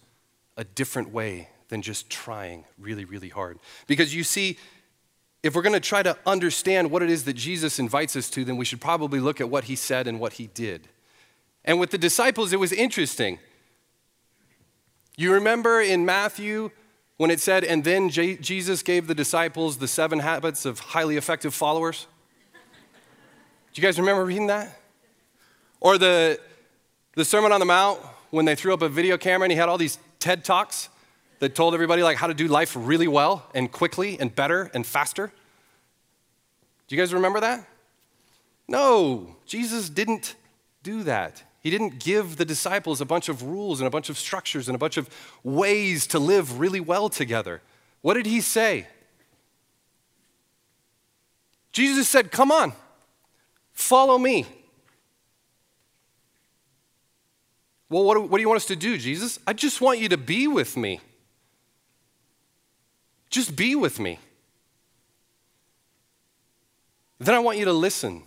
a 0.57 0.65
different 0.65 1.13
way 1.13 1.49
than 1.73 1.81
just 1.81 2.11
trying 2.11 2.67
really, 2.79 3.07
really 3.07 3.31
hard. 3.31 3.59
Because 3.87 4.15
you 4.15 4.25
see, 4.25 4.59
if 5.43 5.57
we're 5.57 5.63
going 5.63 5.73
to 5.73 5.81
try 5.81 6.03
to 6.03 6.19
understand 6.27 6.91
what 6.91 7.03
it 7.03 7.09
is 7.09 7.25
that 7.25 7.33
Jesus 7.33 7.79
invites 7.79 8.15
us 8.15 8.29
to, 8.29 8.45
then 8.45 8.59
we 8.59 8.67
should 8.67 8.81
probably 8.81 9.21
look 9.21 9.41
at 9.41 9.49
what 9.49 9.65
he 9.65 9.75
said 9.75 10.07
and 10.07 10.21
what 10.21 10.35
he 10.35 10.49
did. 10.49 10.87
And 11.65 11.81
with 11.81 11.91
the 11.91 11.97
disciples, 11.97 12.53
it 12.53 12.61
was 12.61 12.73
interesting. 12.73 13.39
You 15.17 15.33
remember 15.33 15.81
in 15.81 16.05
Matthew 16.05 16.73
when 17.17 17.31
it 17.31 17.41
said, 17.41 17.65
and 17.65 17.83
then 17.83 18.11
J- 18.11 18.37
Jesus 18.37 18.83
gave 18.83 19.07
the 19.07 19.15
disciples 19.15 19.79
the 19.79 19.89
seven 19.89 20.19
habits 20.19 20.67
of 20.67 20.79
highly 20.79 21.17
effective 21.17 21.55
followers? 21.55 22.07
Do 23.73 23.81
you 23.81 23.83
guys 23.83 23.99
remember 23.99 24.27
reading 24.27 24.49
that? 24.49 24.79
Or 25.81 25.97
the, 25.97 26.39
the 27.15 27.25
Sermon 27.25 27.51
on 27.51 27.61
the 27.61 27.67
Mount 27.67 27.99
when 28.29 28.45
they 28.45 28.57
threw 28.57 28.75
up 28.75 28.83
a 28.83 28.91
video 28.91 29.17
camera 29.17 29.47
and 29.47 29.53
he 29.53 29.57
had 29.57 29.71
all 29.71 29.79
these 29.79 29.99
TED 30.19 30.45
Talks? 30.45 30.91
That 31.43 31.57
told 31.57 31.75
everybody 31.75 32.05
like 32.05 32.17
how 32.17 32.29
to 32.29 32.35
do 32.35 32.47
life 32.47 32.77
really 32.79 33.09
well 33.09 33.45
and 33.53 33.73
quickly 33.73 34.17
and 34.21 34.33
better 34.33 34.71
and 34.75 34.87
faster? 34.87 35.33
Do 36.87 36.95
you 36.95 37.03
guys 37.03 37.13
remember 37.13 37.41
that? 37.41 37.67
No, 38.69 39.35
Jesus 39.45 39.89
didn't 39.89 40.37
do 40.85 41.03
that. 41.03 41.43
He 41.59 41.69
didn't 41.69 41.99
give 41.99 42.37
the 42.37 42.45
disciples 42.45 43.01
a 43.01 43.05
bunch 43.05 43.29
of 43.29 43.43
rules 43.43 43.81
and 43.81 43.89
a 43.89 43.91
bunch 43.91 44.09
of 44.09 44.19
structures 44.19 44.69
and 44.69 44.77
a 44.77 44.79
bunch 44.79 44.97
of 44.97 45.11
ways 45.43 46.07
to 46.09 46.21
live 46.21 46.61
really 46.61 46.79
well 46.79 47.09
together. 47.09 47.61
What 48.03 48.15
did 48.15 48.27
he 48.27 48.41
say? 48.41 48.87
Jesus 51.73 52.09
said, 52.09 52.31
Come 52.31 52.53
on, 52.53 52.73
follow 53.73 54.17
me. 54.17 54.47
Well, 57.89 58.05
what 58.05 58.15
do, 58.15 58.21
what 58.21 58.39
do 58.39 58.43
you 58.43 58.49
want 58.49 58.59
us 58.59 58.67
to 58.67 58.77
do, 58.77 58.97
Jesus? 58.97 59.41
I 59.45 59.55
just 59.55 59.81
want 59.81 59.99
you 59.99 60.09
to 60.11 60.17
be 60.17 60.47
with 60.47 60.77
me. 60.77 61.01
Just 63.33 63.57
be 63.57 63.75
with 63.75 63.99
me. 63.99 64.19
Then 67.19 67.35
I 67.35 67.39
want 67.39 67.57
you 67.57 67.65
to 67.65 67.73
listen 67.73 68.25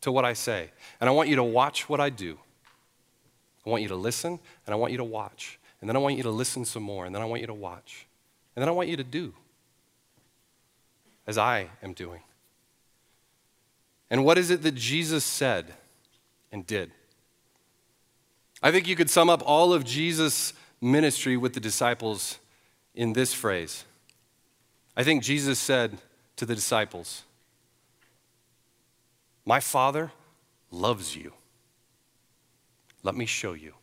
to 0.00 0.10
what 0.10 0.24
I 0.24 0.32
say, 0.32 0.70
and 1.00 1.08
I 1.08 1.12
want 1.12 1.28
you 1.28 1.36
to 1.36 1.44
watch 1.44 1.88
what 1.88 2.00
I 2.00 2.08
do. 2.08 2.38
I 3.66 3.70
want 3.70 3.82
you 3.82 3.88
to 3.88 3.96
listen, 3.96 4.38
and 4.64 4.72
I 4.72 4.76
want 4.76 4.92
you 4.92 4.98
to 4.98 5.04
watch. 5.04 5.58
And 5.80 5.90
then 5.90 5.96
I 5.96 5.98
want 5.98 6.16
you 6.16 6.22
to 6.22 6.30
listen 6.30 6.64
some 6.64 6.82
more, 6.82 7.04
and 7.04 7.14
then 7.14 7.20
I 7.20 7.26
want 7.26 7.42
you 7.42 7.46
to 7.48 7.54
watch. 7.54 8.06
And 8.54 8.62
then 8.62 8.70
I 8.70 8.72
want 8.72 8.88
you 8.88 8.96
to 8.96 9.04
do 9.04 9.34
as 11.26 11.36
I 11.36 11.68
am 11.82 11.92
doing. 11.92 12.22
And 14.08 14.24
what 14.24 14.38
is 14.38 14.50
it 14.50 14.62
that 14.62 14.76
Jesus 14.76 15.24
said 15.24 15.74
and 16.50 16.66
did? 16.66 16.90
I 18.62 18.70
think 18.70 18.88
you 18.88 18.96
could 18.96 19.10
sum 19.10 19.28
up 19.28 19.42
all 19.44 19.74
of 19.74 19.84
Jesus' 19.84 20.54
ministry 20.80 21.36
with 21.36 21.52
the 21.52 21.60
disciples 21.60 22.38
in 22.94 23.12
this 23.12 23.34
phrase 23.34 23.84
I 24.96 25.04
think 25.04 25.22
Jesus 25.22 25.58
said 25.58 25.98
to 26.36 26.46
the 26.46 26.54
disciples, 26.54 27.24
My 29.44 29.60
Father 29.60 30.12
loves 30.70 31.14
you. 31.14 31.32
Let 33.02 33.14
me 33.14 33.26
show 33.26 33.52
you. 33.52 33.74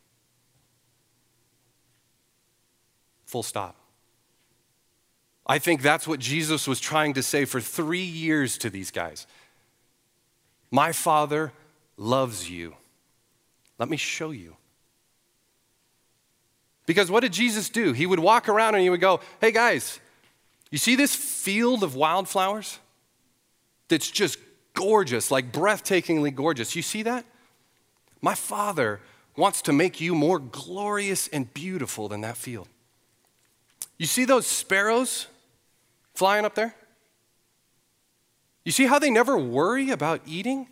Full 3.26 3.44
stop. 3.44 3.76
I 5.46 5.60
think 5.60 5.82
that's 5.82 6.08
what 6.08 6.20
Jesus 6.20 6.68
was 6.68 6.80
trying 6.80 7.14
to 7.14 7.24
say 7.24 7.46
for 7.46 7.60
three 7.60 8.04
years 8.04 8.58
to 8.60 8.70
these 8.70 8.92
guys. 8.92 9.28
My 10.72 10.92
Father 10.92 11.52
loves 11.98 12.50
you. 12.50 12.76
Let 13.78 13.90
me 13.90 13.98
show 13.98 14.32
you. 14.32 14.56
Because 16.86 17.12
what 17.12 17.22
did 17.22 17.34
Jesus 17.34 17.70
do? 17.70 17.94
He 17.94 18.06
would 18.06 18.20
walk 18.20 18.50
around 18.50 18.76
and 18.76 18.84
he 18.84 18.90
would 18.90 19.02
go, 19.02 19.20
Hey 19.40 19.52
guys, 19.52 20.00
you 20.74 20.80
see 20.80 20.96
this 20.96 21.16
field 21.16 21.84
of 21.84 21.94
wildflowers 21.94 22.80
that's 23.90 24.10
just 24.10 24.40
gorgeous, 24.74 25.30
like 25.30 25.52
breathtakingly 25.52 26.34
gorgeous. 26.34 26.76
You 26.76 26.82
see 26.82 27.04
that? 27.04 27.26
My 28.24 28.34
Father 28.34 29.00
wants 29.38 29.62
to 29.62 29.72
make 29.72 30.02
you 30.02 30.16
more 30.16 30.40
glorious 30.40 31.28
and 31.28 31.54
beautiful 31.54 32.08
than 32.08 32.22
that 32.22 32.38
field. 32.38 32.68
You 34.00 34.08
see 34.08 34.26
those 34.26 34.48
sparrows 34.48 35.28
flying 36.16 36.44
up 36.44 36.56
there? 36.56 36.74
You 38.66 38.72
see 38.72 38.88
how 38.88 38.98
they 38.98 39.12
never 39.12 39.38
worry 39.38 39.92
about 39.92 40.22
eating? 40.26 40.68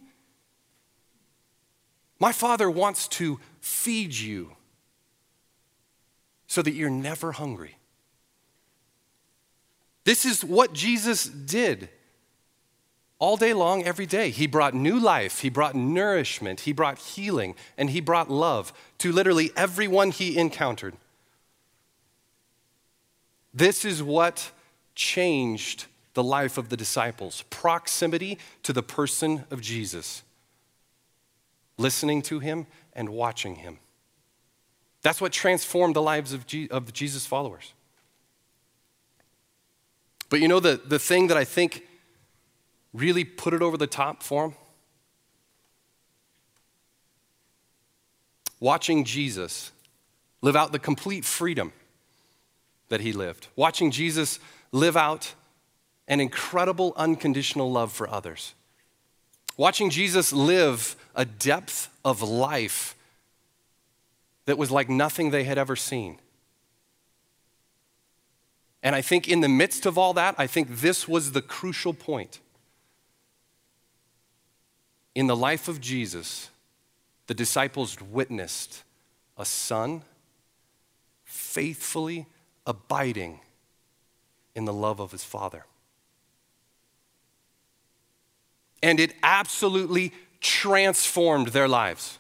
My 2.20 2.32
Father 2.32 2.72
wants 2.72 3.08
to 3.10 3.40
feed 3.60 4.16
you 4.16 4.54
so 6.48 6.64
that 6.64 6.74
you're 6.74 6.90
never 6.90 7.34
hungry. 7.34 7.76
This 10.12 10.26
is 10.26 10.44
what 10.44 10.74
Jesus 10.74 11.24
did 11.24 11.88
all 13.18 13.38
day 13.38 13.54
long, 13.54 13.84
every 13.84 14.06
day. 14.06 14.30
He 14.30 14.46
brought 14.46 14.74
new 14.74 15.00
life, 15.00 15.40
He 15.40 15.50
brought 15.50 15.74
nourishment, 15.74 16.60
He 16.60 16.74
brought 16.74 17.00
healing, 17.00 17.56
and 17.78 17.90
He 17.90 18.02
brought 18.02 18.30
love 18.30 18.74
to 18.98 19.14
literally 19.14 19.52
everyone 19.56 20.12
He 20.12 20.38
encountered. 20.38 20.98
This 23.54 23.86
is 23.86 24.04
what 24.04 24.52
changed 24.96 25.86
the 26.14 26.24
life 26.24 26.58
of 26.58 26.68
the 26.68 26.76
disciples 26.76 27.46
proximity 27.50 28.38
to 28.64 28.74
the 28.74 28.84
person 28.84 29.46
of 29.50 29.62
Jesus, 29.62 30.24
listening 31.78 32.22
to 32.24 32.40
Him 32.40 32.68
and 32.92 33.08
watching 33.08 33.56
Him. 33.56 33.80
That's 35.04 35.22
what 35.22 35.32
transformed 35.32 35.96
the 35.96 36.02
lives 36.02 36.34
of, 36.34 36.46
Jesus' 36.46 37.26
followers. 37.26 37.72
But 40.32 40.40
you 40.40 40.48
know, 40.48 40.62
the, 40.62 40.82
the 40.84 40.98
thing 40.98 41.28
that 41.28 41.36
I 41.36 41.44
think 41.44 41.86
really 42.94 43.26
put 43.26 43.54
it 43.54 43.62
over 43.62 43.76
the 43.76 43.86
top 43.86 44.24
for 44.24 44.46
him? 44.46 44.56
Watching 48.62 49.04
Jesus 49.04 49.72
live 50.42 50.56
out 50.56 50.72
the 50.72 50.80
complete 50.80 51.26
freedom 51.26 51.74
that 52.88 53.02
he 53.02 53.12
lived, 53.12 53.48
watching 53.58 53.92
Jesus 53.92 54.40
live 54.72 54.96
out 54.96 55.34
an 56.08 56.22
incredible 56.22 56.94
unconditional 56.96 57.70
love 57.70 57.92
for 57.92 58.10
others, 58.10 58.54
watching 59.58 59.90
Jesus 59.90 60.32
live 60.32 60.96
a 61.14 61.26
depth 61.26 61.90
of 62.06 62.22
life 62.22 62.96
that 64.46 64.58
was 64.58 64.72
like 64.72 64.88
nothing 64.88 65.32
they 65.32 65.44
had 65.44 65.58
ever 65.58 65.76
seen. 65.76 66.20
And 68.84 68.96
I 68.96 69.02
think 69.02 69.28
in 69.28 69.42
the 69.42 69.50
midst 69.50 69.86
of 69.86 69.98
all 69.98 70.14
that, 70.14 70.36
I 70.38 70.48
think 70.48 70.80
this 70.80 71.08
was 71.08 71.34
the 71.34 71.42
crucial 71.42 71.94
point 71.94 72.40
in 75.14 75.28
the 75.28 75.36
life 75.36 75.68
of 75.68 75.82
Jesus, 75.82 76.50
the 77.28 77.34
disciples 77.34 77.98
witnessed 78.02 78.84
a 79.38 79.46
son 79.46 80.04
faithfully 81.26 82.28
abiding 82.66 83.40
in 84.56 84.66
the 84.66 84.74
love 84.74 85.00
of 85.00 85.12
his 85.12 85.24
father. 85.24 85.66
And 88.84 89.00
it 89.00 89.14
absolutely 89.22 90.14
transformed 90.40 91.50
their 91.50 91.68
lives. 91.68 92.18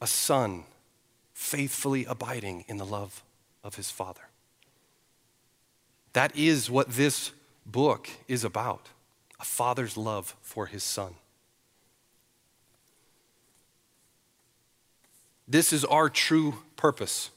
A 0.00 0.06
son 0.06 0.64
faithfully 1.40 2.04
abiding 2.04 2.66
in 2.68 2.76
the 2.76 2.84
love 2.84 3.24
of 3.64 3.76
his 3.76 3.90
father. 3.90 4.28
That 6.12 6.36
is 6.36 6.70
what 6.70 6.90
this 6.90 7.32
book 7.64 8.10
is 8.28 8.44
about 8.44 8.90
a 9.40 9.44
father's 9.44 9.96
love 9.96 10.36
for 10.42 10.66
his 10.66 10.84
son. 10.84 11.14
This 15.48 15.72
is 15.72 15.82
our 15.86 16.10
true 16.10 16.56
purpose. 16.76 17.30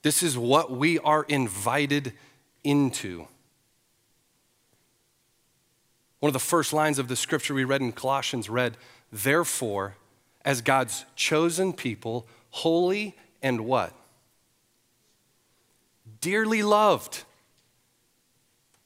This 0.00 0.22
is 0.22 0.38
what 0.38 0.70
we 0.70 0.98
are 1.00 1.24
invited 1.24 2.14
into. 2.64 3.26
One 6.20 6.30
of 6.30 6.32
the 6.32 6.38
first 6.38 6.72
lines 6.72 6.98
of 6.98 7.08
the 7.08 7.16
scripture 7.16 7.52
we 7.52 7.64
read 7.64 7.82
in 7.82 7.92
Colossians 7.92 8.48
read, 8.48 8.78
Therefore, 9.12 9.96
as 10.44 10.60
God's 10.60 11.04
chosen 11.16 11.72
people, 11.72 12.26
holy 12.50 13.16
and 13.42 13.62
what? 13.62 13.92
Dearly 16.20 16.62
loved 16.62 17.24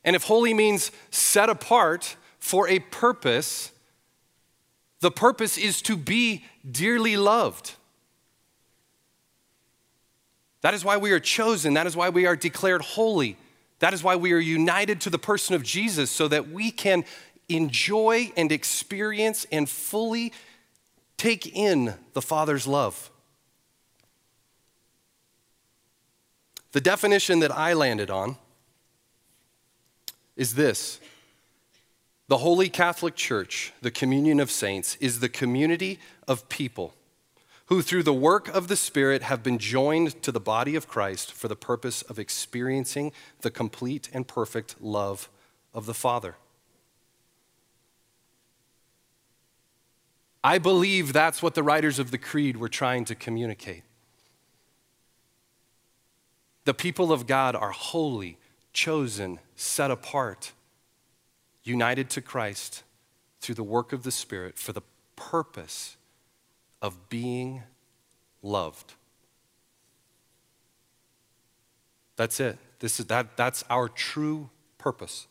and 0.08 0.16
if 0.16 0.22
holy 0.22 0.54
means 0.54 0.90
set 1.10 1.50
apart 1.50 2.16
for 2.38 2.66
a 2.66 2.78
purpose, 2.78 3.72
the 5.00 5.10
purpose 5.10 5.58
is 5.58 5.82
to 5.82 5.98
be 5.98 6.44
dearly 6.68 7.18
loved. 7.18 7.74
That 10.62 10.72
is 10.72 10.82
why 10.82 10.96
we 10.96 11.12
are 11.12 11.20
chosen. 11.20 11.74
That 11.74 11.86
is 11.86 11.94
why 11.94 12.08
we 12.08 12.24
are 12.24 12.36
declared 12.36 12.80
holy. 12.80 13.36
That 13.80 13.92
is 13.92 14.02
why 14.02 14.16
we 14.16 14.32
are 14.32 14.38
united 14.38 15.02
to 15.02 15.10
the 15.10 15.18
person 15.18 15.54
of 15.54 15.62
Jesus 15.62 16.10
so 16.10 16.26
that 16.28 16.48
we 16.48 16.70
can 16.70 17.04
enjoy 17.50 18.32
and 18.34 18.50
experience 18.50 19.46
and 19.52 19.68
fully 19.68 20.32
take 21.18 21.54
in 21.54 21.94
the 22.14 22.22
Father's 22.22 22.66
love. 22.66 23.10
The 26.72 26.80
definition 26.80 27.40
that 27.40 27.50
I 27.50 27.74
landed 27.74 28.10
on 28.10 28.36
is 30.36 30.54
this 30.54 31.00
the 32.28 32.38
Holy 32.38 32.68
Catholic 32.68 33.16
Church, 33.16 33.72
the 33.80 33.90
communion 33.90 34.38
of 34.38 34.50
saints, 34.50 34.96
is 35.00 35.20
the 35.20 35.28
community 35.28 35.98
of 36.26 36.48
people 36.48 36.94
who, 37.66 37.82
through 37.82 38.02
the 38.02 38.14
work 38.14 38.48
of 38.48 38.68
the 38.68 38.76
Spirit, 38.76 39.22
have 39.22 39.42
been 39.42 39.58
joined 39.58 40.22
to 40.22 40.30
the 40.30 40.40
body 40.40 40.76
of 40.76 40.88
Christ 40.88 41.32
for 41.32 41.48
the 41.48 41.56
purpose 41.56 42.02
of 42.02 42.18
experiencing 42.18 43.12
the 43.40 43.50
complete 43.50 44.08
and 44.12 44.28
perfect 44.28 44.80
love 44.80 45.28
of 45.74 45.86
the 45.86 45.94
Father. 45.94 46.36
I 50.48 50.56
believe 50.56 51.12
that's 51.12 51.42
what 51.42 51.54
the 51.54 51.62
writers 51.62 51.98
of 51.98 52.10
the 52.10 52.16
Creed 52.16 52.56
were 52.56 52.70
trying 52.70 53.04
to 53.04 53.14
communicate. 53.14 53.82
The 56.64 56.72
people 56.72 57.12
of 57.12 57.26
God 57.26 57.54
are 57.54 57.70
holy, 57.70 58.38
chosen, 58.72 59.40
set 59.56 59.90
apart, 59.90 60.52
united 61.64 62.08
to 62.08 62.22
Christ 62.22 62.82
through 63.42 63.56
the 63.56 63.62
work 63.62 63.92
of 63.92 64.04
the 64.04 64.10
Spirit 64.10 64.56
for 64.56 64.72
the 64.72 64.80
purpose 65.16 65.98
of 66.80 67.10
being 67.10 67.64
loved. 68.42 68.94
That's 72.16 72.40
it. 72.40 72.56
This 72.78 72.98
is, 72.98 73.04
that, 73.08 73.36
that's 73.36 73.64
our 73.68 73.86
true 73.86 74.48
purpose. 74.78 75.26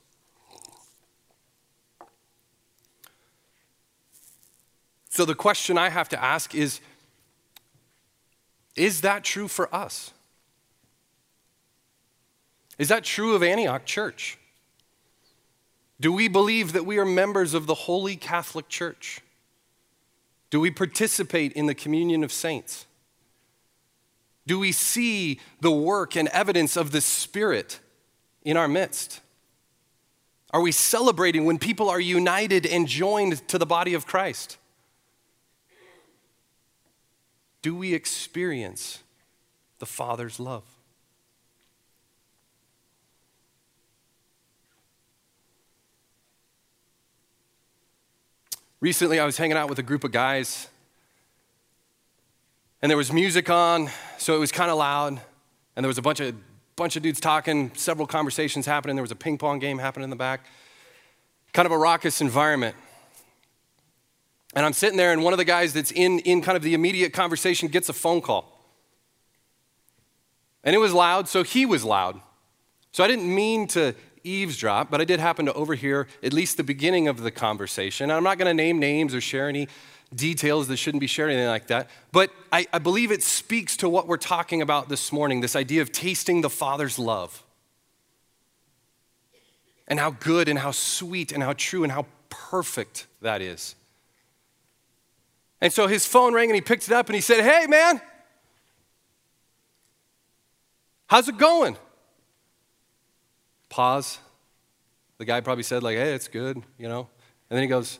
So 5.17 5.25
the 5.25 5.33
question 5.33 5.79
I 5.79 5.89
have 5.89 6.09
to 6.09 6.23
ask 6.23 6.53
is 6.53 6.79
Is 8.75 9.01
that 9.01 9.23
true 9.23 9.47
for 9.47 9.73
us? 9.73 10.13
Is 12.77 12.89
that 12.89 13.03
true 13.03 13.33
of 13.33 13.41
Antioch 13.41 13.83
Church? 13.83 14.37
Do 15.99 16.13
we 16.13 16.27
believe 16.27 16.73
that 16.73 16.85
we 16.85 16.99
are 16.99 17.05
members 17.05 17.55
of 17.55 17.65
the 17.65 17.73
Holy 17.73 18.15
Catholic 18.15 18.69
Church? 18.69 19.21
Do 20.51 20.59
we 20.59 20.69
participate 20.69 21.51
in 21.53 21.65
the 21.65 21.73
communion 21.73 22.23
of 22.23 22.31
saints? 22.31 22.85
Do 24.45 24.59
we 24.59 24.71
see 24.71 25.39
the 25.61 25.71
work 25.71 26.15
and 26.15 26.27
evidence 26.27 26.77
of 26.77 26.91
the 26.91 27.01
Spirit 27.01 27.79
in 28.43 28.55
our 28.55 28.67
midst? 28.67 29.21
Are 30.51 30.61
we 30.61 30.71
celebrating 30.71 31.45
when 31.45 31.57
people 31.57 31.89
are 31.89 31.99
united 31.99 32.67
and 32.67 32.87
joined 32.87 33.47
to 33.47 33.57
the 33.57 33.65
body 33.65 33.95
of 33.95 34.05
Christ? 34.05 34.59
Do 37.67 37.75
we 37.75 37.93
experience 37.93 39.03
the 39.79 39.85
Father's 39.85 40.39
love? 40.39 40.63
Recently, 48.79 49.19
I 49.19 49.25
was 49.25 49.35
hanging 49.35 49.57
out 49.57 49.67
with 49.67 49.79
a 49.79 49.83
group 49.83 50.05
of 50.05 50.13
guys, 50.13 50.69
and 52.81 52.89
there 52.89 52.95
was 52.95 53.11
music 53.11 53.49
on, 53.49 53.89
so 54.17 54.33
it 54.33 54.39
was 54.39 54.53
kind 54.53 54.71
of 54.71 54.77
loud, 54.77 55.19
and 55.75 55.83
there 55.83 55.89
was 55.89 55.97
a 55.97 56.01
bunch 56.01 56.21
of 56.21 56.35
bunch 56.77 56.95
of 56.95 57.03
dudes 57.03 57.19
talking, 57.19 57.73
several 57.75 58.07
conversations 58.07 58.65
happening. 58.65 58.95
There 58.95 59.03
was 59.03 59.11
a 59.11 59.15
ping 59.15 59.37
pong 59.37 59.59
game 59.59 59.77
happening 59.77 60.05
in 60.05 60.09
the 60.09 60.15
back. 60.15 60.45
Kind 61.51 61.65
of 61.65 61.73
a 61.73 61.77
raucous 61.77 62.21
environment. 62.21 62.77
And 64.57 64.65
I'm 64.65 64.73
sitting 64.73 64.97
there, 64.97 65.13
and 65.13 65.23
one 65.23 65.33
of 65.35 65.37
the 65.37 65.45
guys 65.45 65.73
that's 65.73 65.91
in, 65.91 66.17
in 66.21 66.41
kind 66.41 66.55
of 66.55 66.63
the 66.63 66.73
immediate 66.73 67.13
conversation 67.13 67.67
gets 67.67 67.89
a 67.89 67.93
phone 67.93 68.21
call. 68.21 68.59
And 70.63 70.75
it 70.75 70.79
was 70.79 70.93
loud, 70.93 71.27
so 71.29 71.43
he 71.43 71.63
was 71.67 71.83
loud. 71.83 72.19
So 72.91 73.03
I 73.03 73.07
didn't 73.07 73.35
mean 73.35 73.67
to 73.67 73.93
eavesdrop, 74.23 74.89
but 74.89 74.99
I 74.99 75.05
did 75.05 75.19
happen 75.19 75.45
to 75.45 75.53
overhear 75.53 76.07
at 76.23 76.33
least 76.33 76.57
the 76.57 76.63
beginning 76.63 77.07
of 77.07 77.21
the 77.21 77.29
conversation. 77.29 78.09
I'm 78.09 78.23
not 78.23 78.39
going 78.39 78.47
to 78.47 78.53
name 78.55 78.79
names 78.79 79.13
or 79.13 79.21
share 79.21 79.47
any 79.47 79.67
details 80.15 80.67
that 80.69 80.77
shouldn't 80.77 81.01
be 81.01 81.07
shared, 81.07 81.29
anything 81.29 81.49
like 81.49 81.67
that. 81.67 81.87
But 82.11 82.31
I, 82.51 82.65
I 82.73 82.79
believe 82.79 83.11
it 83.11 83.21
speaks 83.21 83.77
to 83.77 83.87
what 83.87 84.07
we're 84.07 84.17
talking 84.17 84.63
about 84.63 84.89
this 84.89 85.11
morning 85.11 85.41
this 85.41 85.55
idea 85.55 85.83
of 85.83 85.91
tasting 85.91 86.41
the 86.41 86.49
Father's 86.49 86.97
love. 86.97 87.43
And 89.87 89.99
how 89.99 90.09
good 90.09 90.49
and 90.49 90.57
how 90.57 90.71
sweet 90.71 91.31
and 91.31 91.43
how 91.43 91.53
true 91.53 91.83
and 91.83 91.91
how 91.91 92.07
perfect 92.29 93.05
that 93.21 93.43
is. 93.43 93.75
And 95.59 95.73
so 95.73 95.87
his 95.87 96.05
phone 96.05 96.33
rang 96.33 96.49
and 96.49 96.55
he 96.55 96.61
picked 96.61 96.87
it 96.87 96.93
up 96.93 97.07
and 97.07 97.15
he 97.15 97.21
said, 97.21 97.43
Hey, 97.43 97.67
man, 97.67 97.99
how's 101.07 101.27
it 101.27 101.37
going? 101.37 101.77
Pause. 103.69 104.19
The 105.17 105.25
guy 105.25 105.41
probably 105.41 105.63
said, 105.63 105.81
like, 105.81 105.97
hey, 105.97 106.13
it's 106.13 106.27
good, 106.27 106.61
you 106.77 106.87
know? 106.87 107.07
And 107.49 107.57
then 107.57 107.61
he 107.61 107.67
goes, 107.67 107.99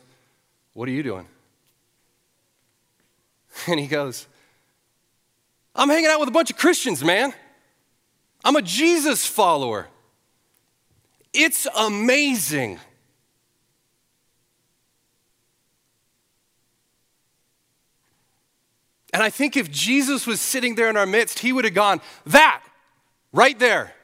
What 0.72 0.88
are 0.88 0.92
you 0.92 1.02
doing? 1.02 1.26
And 3.66 3.80
he 3.80 3.88
goes, 3.88 4.28
I'm 5.74 5.88
hanging 5.88 6.10
out 6.10 6.20
with 6.20 6.28
a 6.28 6.32
bunch 6.32 6.50
of 6.50 6.56
Christians, 6.56 7.02
man. 7.02 7.34
I'm 8.44 8.54
a 8.54 8.62
Jesus 8.62 9.26
follower. 9.26 9.88
It's 11.32 11.66
amazing. 11.76 12.78
And 19.12 19.22
I 19.22 19.30
think 19.30 19.56
if 19.56 19.70
Jesus 19.70 20.26
was 20.26 20.40
sitting 20.40 20.74
there 20.74 20.90
in 20.90 20.96
our 20.96 21.06
midst, 21.06 21.38
he 21.38 21.52
would 21.52 21.64
have 21.64 21.74
gone, 21.74 22.00
That, 22.26 22.62
right 23.32 23.58
there, 23.58 23.94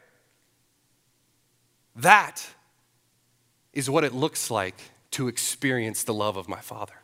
that 1.96 2.46
is 3.72 3.90
what 3.90 4.04
it 4.04 4.14
looks 4.14 4.50
like 4.50 4.80
to 5.12 5.28
experience 5.28 6.04
the 6.04 6.14
love 6.14 6.36
of 6.36 6.48
my 6.48 6.60
Father. 6.60 6.94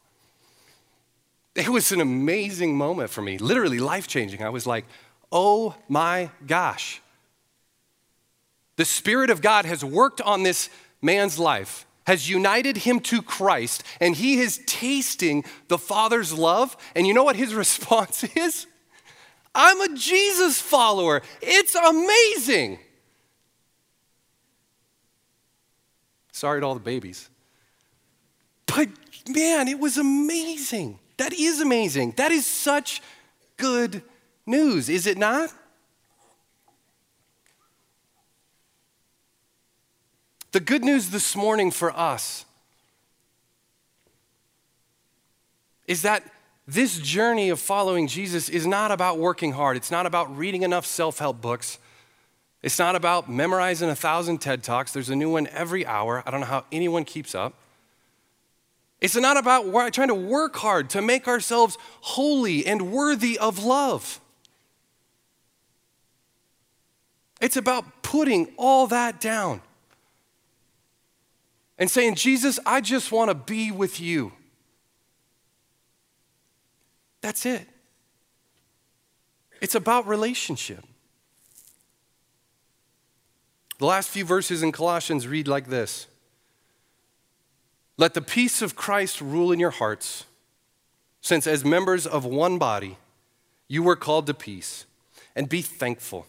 It 1.54 1.68
was 1.68 1.92
an 1.92 2.00
amazing 2.00 2.76
moment 2.76 3.10
for 3.10 3.22
me, 3.22 3.38
literally 3.38 3.78
life 3.78 4.06
changing. 4.06 4.42
I 4.42 4.50
was 4.50 4.66
like, 4.66 4.84
oh 5.30 5.74
my 5.88 6.30
gosh. 6.46 7.00
The 8.76 8.84
Spirit 8.84 9.30
of 9.30 9.42
God 9.42 9.64
has 9.64 9.84
worked 9.84 10.20
on 10.20 10.42
this 10.42 10.70
man's 11.02 11.38
life, 11.38 11.86
has 12.10 12.28
united 12.28 12.76
him 12.78 12.98
to 12.98 13.22
Christ, 13.22 13.84
and 14.00 14.16
he 14.16 14.40
is 14.40 14.60
tasting 14.66 15.44
the 15.68 15.78
Father's 15.78 16.36
love. 16.36 16.76
And 16.96 17.06
you 17.06 17.14
know 17.14 17.22
what 17.22 17.36
his 17.36 17.54
response 17.64 18.24
is? 18.34 18.66
I'm 19.54 19.80
a 19.80 19.96
Jesus 19.96 20.60
follower. 20.60 21.22
It's 21.40 21.76
amazing. 21.76 22.80
Sorry 26.32 26.60
to 26.60 26.66
all 26.66 26.74
the 26.74 26.80
babies. 26.80 27.30
But 28.66 28.88
man, 29.28 29.68
it 29.68 29.78
was 29.78 29.96
amazing. 29.96 30.98
That 31.16 31.32
is 31.32 31.60
amazing. 31.60 32.14
That 32.16 32.32
is 32.32 32.44
such 32.44 33.02
good 33.56 34.02
news, 34.46 34.88
is 34.88 35.06
it 35.06 35.16
not? 35.16 35.52
The 40.52 40.60
good 40.60 40.82
news 40.82 41.10
this 41.10 41.36
morning 41.36 41.70
for 41.70 41.96
us 41.96 42.44
is 45.86 46.02
that 46.02 46.24
this 46.66 46.98
journey 46.98 47.50
of 47.50 47.60
following 47.60 48.08
Jesus 48.08 48.48
is 48.48 48.66
not 48.66 48.90
about 48.90 49.18
working 49.18 49.52
hard. 49.52 49.76
It's 49.76 49.90
not 49.90 50.06
about 50.06 50.36
reading 50.36 50.62
enough 50.62 50.86
self 50.86 51.18
help 51.18 51.40
books. 51.40 51.78
It's 52.62 52.78
not 52.78 52.96
about 52.96 53.30
memorizing 53.30 53.88
a 53.88 53.94
thousand 53.94 54.38
TED 54.38 54.62
Talks. 54.62 54.92
There's 54.92 55.08
a 55.08 55.16
new 55.16 55.30
one 55.30 55.46
every 55.48 55.86
hour. 55.86 56.22
I 56.26 56.30
don't 56.30 56.40
know 56.40 56.46
how 56.46 56.64
anyone 56.70 57.04
keeps 57.04 57.34
up. 57.34 57.54
It's 59.00 59.16
not 59.16 59.36
about 59.36 59.92
trying 59.94 60.08
to 60.08 60.14
work 60.14 60.56
hard 60.56 60.90
to 60.90 61.00
make 61.00 61.26
ourselves 61.26 61.78
holy 62.02 62.66
and 62.66 62.92
worthy 62.92 63.38
of 63.38 63.64
love. 63.64 64.20
It's 67.40 67.56
about 67.56 68.02
putting 68.02 68.52
all 68.58 68.86
that 68.88 69.20
down 69.20 69.62
and 71.80 71.90
saying, 71.90 72.14
Jesus, 72.14 72.60
I 72.66 72.82
just 72.82 73.10
want 73.10 73.30
to 73.30 73.34
be 73.34 73.72
with 73.72 74.00
you. 74.00 74.32
That's 77.22 77.46
it. 77.46 77.66
It's 79.62 79.74
about 79.74 80.06
relationship. 80.06 80.84
The 83.78 83.86
last 83.86 84.10
few 84.10 84.26
verses 84.26 84.62
in 84.62 84.72
Colossians 84.72 85.26
read 85.26 85.48
like 85.48 85.68
this 85.68 86.06
Let 87.96 88.12
the 88.12 88.22
peace 88.22 88.60
of 88.60 88.76
Christ 88.76 89.22
rule 89.22 89.50
in 89.50 89.58
your 89.58 89.70
hearts, 89.70 90.26
since 91.22 91.46
as 91.46 91.64
members 91.64 92.06
of 92.06 92.26
one 92.26 92.58
body, 92.58 92.98
you 93.68 93.82
were 93.82 93.96
called 93.96 94.26
to 94.26 94.34
peace, 94.34 94.84
and 95.34 95.48
be 95.48 95.62
thankful. 95.62 96.26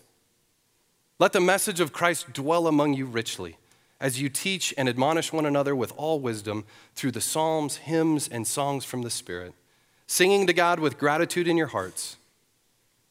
Let 1.20 1.34
the 1.34 1.42
message 1.42 1.82
of 1.82 1.92
Christ 1.92 2.32
dwell 2.32 2.68
among 2.68 2.94
you 2.94 3.06
richly, 3.06 3.58
as 4.02 4.20
you 4.20 4.28
teach 4.28 4.74
and 4.78 4.90
admonish 4.90 5.32
one 5.32 5.46
another 5.46 5.76
with 5.76 5.94
all 5.96 6.20
wisdom 6.20 6.66
through 6.96 7.12
the 7.12 7.22
psalms, 7.22 7.78
hymns, 7.78 8.28
and 8.28 8.48
songs 8.48 8.84
from 8.84 9.04
the 9.04 9.12
Spirit, 9.12 9.54
singing 10.08 10.48
to 10.48 10.54
God 10.54 10.80
with 10.80 10.98
gratitude 10.98 11.48
in 11.48 11.56
your 11.56 11.68
hearts. 11.68 12.18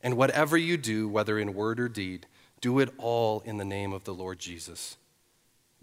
And 0.02 0.16
whatever 0.16 0.56
you 0.56 0.76
do, 0.76 1.08
whether 1.08 1.38
in 1.38 1.54
word 1.54 1.78
or 1.78 1.88
deed, 1.88 2.26
do 2.60 2.80
it 2.80 2.92
all 2.98 3.40
in 3.46 3.56
the 3.56 3.64
name 3.64 3.92
of 3.92 4.04
the 4.04 4.12
Lord 4.12 4.40
Jesus, 4.40 4.96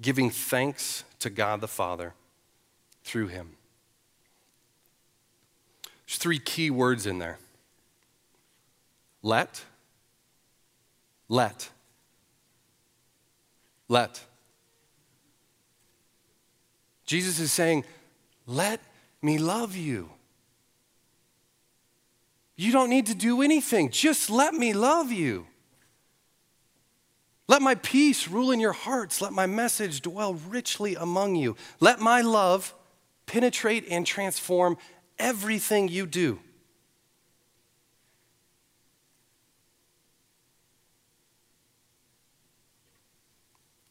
giving 0.01 0.29
thanks 0.29 1.05
to 1.19 1.29
God 1.29 1.61
the 1.61 1.67
Father 1.67 2.13
through 3.03 3.27
him. 3.27 3.51
There's 6.05 6.17
three 6.17 6.39
key 6.39 6.69
words 6.69 7.07
in 7.07 7.19
there 7.19 7.39
let, 9.23 9.63
let, 11.29 11.69
let. 13.87 14.23
Jesus 17.07 17.39
is 17.39 17.51
saying, 17.51 17.85
Let 18.45 18.79
me 19.21 19.39
love 19.39 19.75
you. 19.75 20.11
You 22.55 22.71
don't 22.71 22.89
need 22.89 23.07
to 23.07 23.15
do 23.15 23.41
anything, 23.41 23.89
just 23.89 24.29
let 24.29 24.53
me 24.53 24.73
love 24.73 25.11
you. 25.11 25.47
Let 27.47 27.61
my 27.61 27.75
peace 27.75 28.27
rule 28.27 28.51
in 28.51 28.59
your 28.59 28.73
hearts. 28.73 29.21
Let 29.21 29.31
my 29.31 29.45
message 29.45 30.01
dwell 30.01 30.33
richly 30.33 30.95
among 30.95 31.37
you. 31.37 31.55
Let 31.79 32.01
my 32.01 32.19
love 32.19 32.75
penetrate 33.25 33.85
and 33.89 34.05
transform 34.05 34.77
everything 35.17 35.87
you 35.87 36.05
do. 36.05 36.39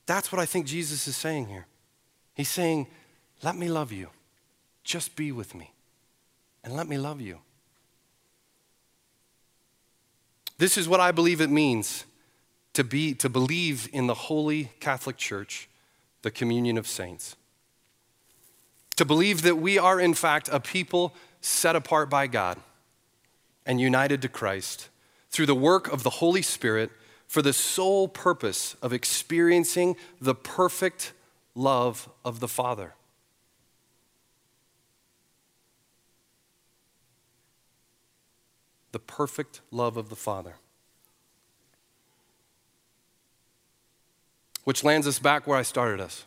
That's 0.05 0.31
what 0.31 0.41
I 0.41 0.47
think 0.47 0.67
Jesus 0.67 1.09
is 1.09 1.17
saying 1.17 1.47
here. 1.47 1.67
He's 2.35 2.51
saying, 2.51 2.87
Let 3.43 3.57
me 3.57 3.69
love 3.69 3.93
you. 3.93 4.11
Just 4.85 5.17
be 5.17 5.33
with 5.33 5.55
me 5.55 5.73
and 6.65 6.75
let 6.75 6.89
me 6.89 6.99
love 6.99 7.21
you. 7.21 7.39
This 10.59 10.79
is 10.79 10.89
what 10.89 11.01
I 11.01 11.13
believe 11.13 11.41
it 11.41 11.51
means 11.51 12.05
to, 12.73 12.85
be, 12.85 13.15
to 13.15 13.29
believe 13.29 13.89
in 13.93 14.07
the 14.07 14.15
Holy 14.15 14.71
Catholic 14.81 15.17
Church, 15.17 15.69
the 16.23 16.31
communion 16.31 16.79
of 16.79 16.87
saints. 16.87 17.37
To 18.97 19.05
believe 19.05 19.43
that 19.43 19.57
we 19.57 19.79
are, 19.79 20.01
in 20.01 20.15
fact, 20.15 20.49
a 20.51 20.61
people 20.61 21.15
set 21.41 21.77
apart 21.77 22.09
by 22.09 22.27
God 22.27 22.59
and 23.67 23.81
united 23.81 24.23
to 24.23 24.29
Christ 24.29 24.89
through 25.31 25.47
the 25.47 25.55
work 25.55 25.93
of 25.93 26.03
the 26.03 26.11
Holy 26.11 26.43
Spirit 26.43 26.91
for 27.29 27.43
the 27.43 27.53
sole 27.53 28.09
purpose 28.09 28.77
of 28.81 28.93
experiencing 28.93 29.97
the 30.21 30.35
perfect 30.35 31.13
love 31.55 32.09
of 32.25 32.41
the 32.41 32.49
Father. 32.49 32.95
The 38.97 39.01
perfect 39.01 39.61
love 39.71 39.99
of 39.99 40.09
the 40.09 40.17
Father. 40.17 40.55
Which 44.65 44.83
lands 44.83 45.07
us 45.07 45.19
back 45.19 45.47
where 45.47 45.59
I 45.59 45.61
started 45.61 46.01
us. 46.01 46.25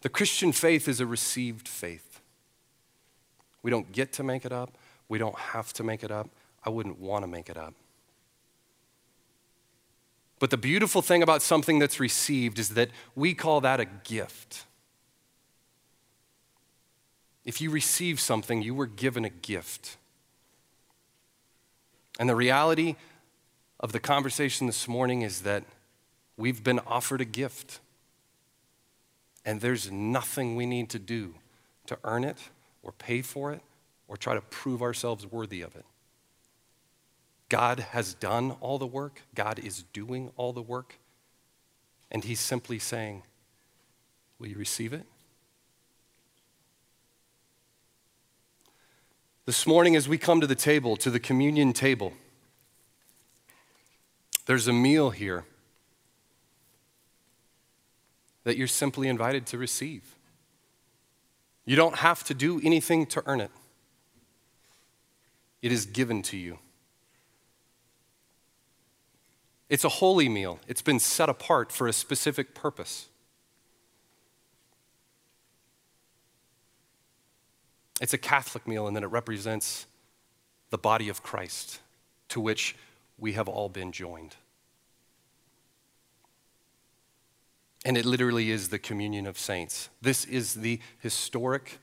The 0.00 0.08
Christian 0.08 0.50
faith 0.50 0.88
is 0.88 0.98
a 0.98 1.06
received 1.06 1.68
faith. 1.68 2.20
We 3.62 3.70
don't 3.70 3.92
get 3.92 4.12
to 4.14 4.24
make 4.24 4.44
it 4.44 4.50
up. 4.50 4.76
We 5.08 5.18
don't 5.18 5.38
have 5.38 5.72
to 5.74 5.84
make 5.84 6.02
it 6.02 6.10
up. 6.10 6.28
I 6.64 6.70
wouldn't 6.70 6.98
want 6.98 7.22
to 7.22 7.28
make 7.28 7.48
it 7.48 7.56
up. 7.56 7.74
But 10.40 10.50
the 10.50 10.56
beautiful 10.56 11.00
thing 11.00 11.22
about 11.22 11.42
something 11.42 11.78
that's 11.78 12.00
received 12.00 12.58
is 12.58 12.70
that 12.70 12.90
we 13.14 13.34
call 13.34 13.60
that 13.60 13.78
a 13.78 13.84
gift. 13.84 14.64
If 17.44 17.60
you 17.60 17.70
receive 17.70 18.18
something, 18.18 18.62
you 18.62 18.74
were 18.74 18.88
given 18.88 19.24
a 19.24 19.30
gift. 19.30 19.96
And 22.20 22.28
the 22.28 22.36
reality 22.36 22.94
of 23.80 23.90
the 23.90 23.98
conversation 23.98 24.68
this 24.68 24.86
morning 24.86 25.22
is 25.22 25.40
that 25.40 25.64
We've 26.40 26.64
been 26.64 26.78
offered 26.86 27.20
a 27.20 27.26
gift. 27.26 27.80
And 29.44 29.60
there's 29.60 29.90
nothing 29.90 30.56
we 30.56 30.64
need 30.64 30.88
to 30.88 30.98
do 30.98 31.34
to 31.84 31.98
earn 32.02 32.24
it 32.24 32.38
or 32.82 32.92
pay 32.92 33.20
for 33.20 33.52
it 33.52 33.60
or 34.08 34.16
try 34.16 34.32
to 34.32 34.40
prove 34.40 34.80
ourselves 34.80 35.26
worthy 35.26 35.60
of 35.60 35.76
it. 35.76 35.84
God 37.50 37.80
has 37.80 38.14
done 38.14 38.52
all 38.62 38.78
the 38.78 38.86
work, 38.86 39.20
God 39.34 39.58
is 39.58 39.84
doing 39.92 40.30
all 40.36 40.54
the 40.54 40.62
work, 40.62 40.98
and 42.10 42.24
He's 42.24 42.40
simply 42.40 42.78
saying, 42.78 43.22
Will 44.38 44.46
you 44.46 44.56
receive 44.56 44.94
it? 44.94 45.04
This 49.46 49.66
morning, 49.66 49.96
as 49.96 50.08
we 50.08 50.18
come 50.18 50.40
to 50.40 50.46
the 50.46 50.54
table, 50.54 50.96
to 50.98 51.10
the 51.10 51.18
communion 51.18 51.72
table, 51.72 52.12
there's 54.46 54.68
a 54.68 54.72
meal 54.72 55.10
here 55.10 55.44
that 58.44 58.56
you're 58.56 58.66
simply 58.66 59.08
invited 59.08 59.46
to 59.46 59.58
receive. 59.58 60.16
You 61.64 61.76
don't 61.76 61.96
have 61.96 62.24
to 62.24 62.34
do 62.34 62.60
anything 62.62 63.06
to 63.06 63.22
earn 63.26 63.40
it, 63.40 63.50
it 65.62 65.72
is 65.72 65.86
given 65.86 66.22
to 66.22 66.36
you. 66.36 66.58
It's 69.68 69.84
a 69.84 69.88
holy 69.88 70.28
meal, 70.28 70.58
it's 70.66 70.82
been 70.82 70.98
set 70.98 71.28
apart 71.28 71.72
for 71.72 71.86
a 71.86 71.92
specific 71.92 72.54
purpose. 72.54 73.06
It's 78.00 78.14
a 78.14 78.18
Catholic 78.18 78.66
meal, 78.66 78.86
and 78.86 78.96
then 78.96 79.04
it 79.04 79.08
represents 79.08 79.86
the 80.70 80.78
body 80.78 81.08
of 81.08 81.22
Christ 81.22 81.80
to 82.30 82.40
which 82.40 82.74
we 83.18 83.32
have 83.32 83.48
all 83.48 83.68
been 83.68 83.92
joined. 83.92 84.36
And 87.84 87.96
it 87.96 88.04
literally 88.04 88.50
is 88.50 88.68
the 88.68 88.78
communion 88.78 89.26
of 89.26 89.38
saints. 89.38 89.88
This 90.00 90.24
is 90.24 90.54
the 90.54 90.80
historic 90.98 91.78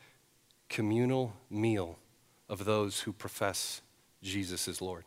communal 0.70 1.34
meal 1.50 1.98
of 2.50 2.66
those 2.66 3.02
who 3.02 3.12
profess 3.12 3.82
Jesus 4.22 4.68
is 4.68 4.82
Lord. 4.82 5.06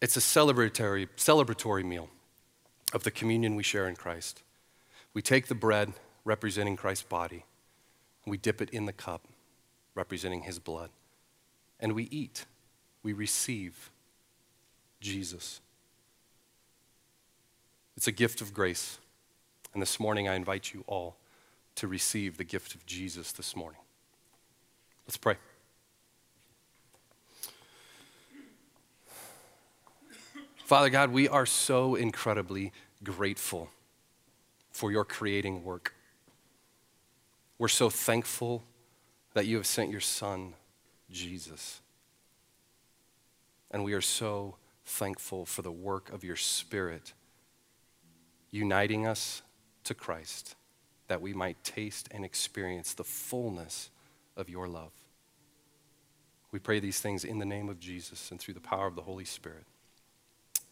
It's 0.00 0.16
a 0.16 0.20
celebratory, 0.20 1.08
celebratory 1.16 1.84
meal 1.84 2.08
of 2.92 3.04
the 3.04 3.10
communion 3.10 3.54
we 3.54 3.62
share 3.62 3.88
in 3.88 3.96
Christ. 3.96 4.42
We 5.14 5.22
take 5.22 5.48
the 5.48 5.54
bread 5.54 5.92
representing 6.24 6.76
Christ's 6.76 7.04
body, 7.04 7.44
we 8.26 8.36
dip 8.36 8.60
it 8.60 8.70
in 8.70 8.86
the 8.86 8.92
cup 8.92 9.26
representing 9.94 10.42
his 10.42 10.58
blood, 10.58 10.90
and 11.78 11.94
we 11.94 12.04
eat, 12.04 12.46
we 13.02 13.12
receive 13.12 13.90
Jesus. 15.00 15.60
It's 17.96 18.06
a 18.06 18.12
gift 18.12 18.40
of 18.40 18.54
grace. 18.54 18.98
And 19.72 19.82
this 19.82 20.00
morning, 20.00 20.28
I 20.28 20.34
invite 20.34 20.72
you 20.72 20.84
all 20.86 21.16
to 21.76 21.86
receive 21.86 22.36
the 22.36 22.44
gift 22.44 22.74
of 22.74 22.84
Jesus 22.86 23.32
this 23.32 23.54
morning. 23.54 23.80
Let's 25.06 25.16
pray. 25.16 25.36
Father 30.64 30.88
God, 30.88 31.10
we 31.10 31.28
are 31.28 31.46
so 31.46 31.94
incredibly 31.94 32.72
grateful 33.02 33.70
for 34.70 34.92
your 34.92 35.04
creating 35.04 35.64
work. 35.64 35.94
We're 37.60 37.68
so 37.68 37.90
thankful 37.90 38.64
that 39.34 39.44
you 39.44 39.56
have 39.56 39.66
sent 39.66 39.90
your 39.90 40.00
Son, 40.00 40.54
Jesus. 41.10 41.82
And 43.70 43.84
we 43.84 43.92
are 43.92 44.00
so 44.00 44.56
thankful 44.86 45.44
for 45.44 45.60
the 45.60 45.70
work 45.70 46.10
of 46.10 46.24
your 46.24 46.36
Spirit 46.36 47.12
uniting 48.50 49.06
us 49.06 49.42
to 49.84 49.92
Christ, 49.92 50.56
that 51.08 51.20
we 51.20 51.34
might 51.34 51.62
taste 51.62 52.08
and 52.12 52.24
experience 52.24 52.94
the 52.94 53.04
fullness 53.04 53.90
of 54.38 54.48
your 54.48 54.66
love. 54.66 54.92
We 56.52 56.60
pray 56.60 56.80
these 56.80 57.00
things 57.00 57.24
in 57.26 57.38
the 57.40 57.44
name 57.44 57.68
of 57.68 57.78
Jesus 57.78 58.30
and 58.30 58.40
through 58.40 58.54
the 58.54 58.60
power 58.60 58.86
of 58.86 58.96
the 58.96 59.02
Holy 59.02 59.26
Spirit. 59.26 59.66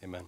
Amen. 0.03 0.25